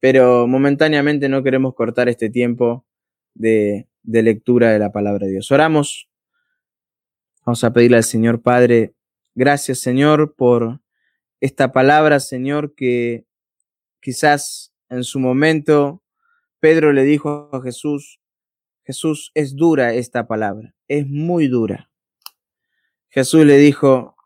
[0.00, 2.86] pero momentáneamente no queremos cortar este tiempo
[3.34, 5.50] de, lectura de la palabra de Dios.
[5.52, 6.08] Oramos.
[7.44, 8.94] Vamos a pedirle al Señor Padre,
[9.34, 10.80] gracias Señor por
[11.40, 13.24] esta palabra, Señor, que
[14.00, 16.02] quizás en su momento
[16.60, 18.20] Pedro le dijo a Jesús,
[18.84, 21.90] Jesús, es dura esta palabra, es muy dura.
[23.08, 24.16] Jesús le dijo,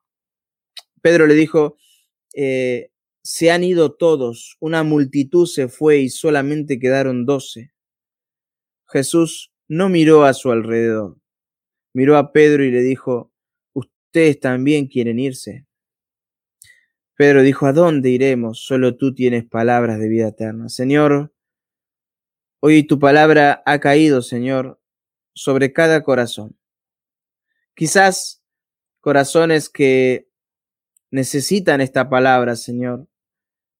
[1.01, 1.77] Pedro le dijo,
[2.35, 2.91] eh,
[3.25, 7.73] se han ido todos, una multitud se fue y solamente quedaron doce.
[8.87, 11.17] Jesús no miró a su alrededor,
[11.95, 13.33] miró a Pedro y le dijo,
[13.73, 15.67] ustedes también quieren irse.
[17.17, 18.61] Pedro dijo, ¿a dónde iremos?
[18.61, 20.69] Solo tú tienes palabras de vida eterna.
[20.69, 21.33] Señor,
[22.61, 24.79] hoy tu palabra ha caído, Señor,
[25.33, 26.59] sobre cada corazón.
[27.75, 28.43] Quizás
[29.01, 30.29] corazones que
[31.11, 33.09] necesitan esta palabra, Señor.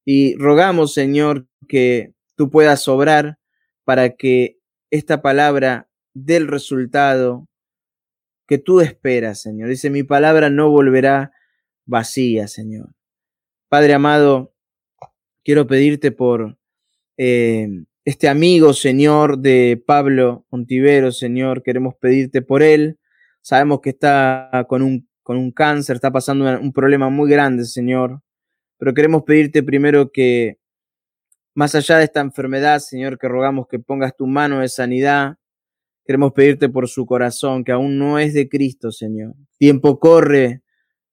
[0.05, 3.39] Y rogamos, Señor, que tú puedas obrar
[3.83, 4.59] para que
[4.91, 7.47] esta palabra dé el resultado
[8.47, 9.69] que tú esperas, Señor.
[9.69, 11.31] Dice, mi palabra no volverá
[11.85, 12.89] vacía, Señor.
[13.67, 14.53] Padre amado,
[15.43, 16.57] quiero pedirte por
[17.17, 17.67] eh,
[18.05, 21.63] este amigo, Señor, de Pablo Ontivero, Señor.
[21.63, 22.99] Queremos pedirte por él.
[23.41, 28.21] Sabemos que está con un, con un cáncer, está pasando un problema muy grande, Señor.
[28.77, 30.57] Pero queremos pedirte primero que,
[31.53, 35.37] más allá de esta enfermedad, Señor, que rogamos que pongas tu mano de sanidad.
[36.05, 39.33] Queremos pedirte por su corazón, que aún no es de Cristo, Señor.
[39.57, 40.61] Tiempo corre,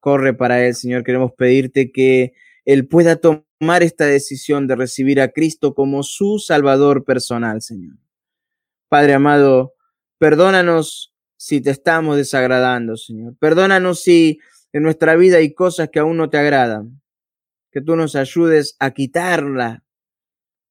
[0.01, 1.05] corre para él, Señor.
[1.05, 2.33] Queremos pedirte que
[2.65, 7.97] él pueda tomar esta decisión de recibir a Cristo como su Salvador personal, Señor.
[8.89, 9.75] Padre amado,
[10.19, 13.35] perdónanos si te estamos desagradando, Señor.
[13.39, 14.39] Perdónanos si
[14.73, 17.02] en nuestra vida hay cosas que aún no te agradan.
[17.73, 19.83] Que tú nos ayudes a quitarla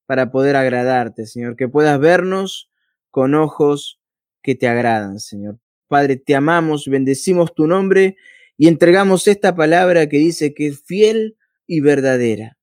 [0.06, 1.56] para poder agradarte, Señor.
[1.56, 2.70] Que puedas vernos
[3.10, 4.00] con ojos
[4.42, 5.60] que te agradan, Señor.
[5.88, 8.16] Padre, te amamos, bendecimos tu nombre
[8.58, 11.38] y entregamos esta palabra que dice que es fiel
[11.68, 12.58] y verdadera,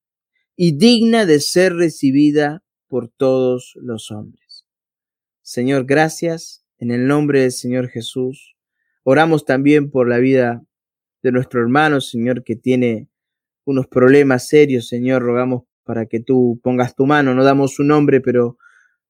[0.57, 4.65] y digna de ser recibida por todos los hombres.
[5.43, 8.57] Señor, gracias en el nombre del Señor Jesús.
[9.03, 10.63] Oramos también por la vida
[11.23, 13.09] de nuestro hermano, Señor, que tiene
[13.71, 15.23] unos problemas serios, Señor.
[15.23, 17.35] Rogamos para que tú pongas tu mano.
[17.35, 18.59] No damos su nombre, pero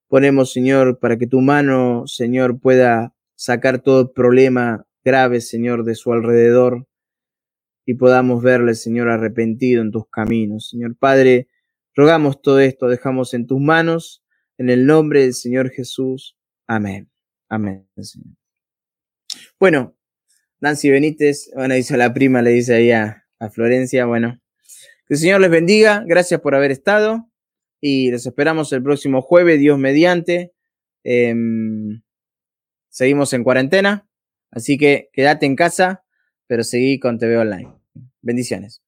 [0.09, 6.13] ponemos, Señor, para que tu mano, Señor, pueda sacar todo problema grave, Señor, de su
[6.13, 6.87] alrededor
[7.87, 10.69] y podamos verle, Señor, arrepentido en tus caminos.
[10.69, 11.49] Señor Padre,
[11.95, 14.23] rogamos todo esto, dejamos en tus manos,
[14.59, 16.37] en el nombre del Señor Jesús.
[16.67, 17.11] Amén.
[17.49, 18.37] Amén, Señor.
[19.59, 19.97] Bueno,
[20.61, 24.39] Nancy Benítez, bueno, dice la prima, le dice ahí a, Florencia, bueno,
[25.09, 27.31] que el Señor les bendiga, gracias por haber estado
[27.81, 30.53] y los esperamos el próximo jueves, Dios mediante.
[31.03, 32.03] Em,
[32.91, 34.07] seguimos en cuarentena,
[34.51, 36.05] así que quédate en casa,
[36.47, 37.73] pero seguí con TV Online.
[38.21, 38.83] Bendiciones.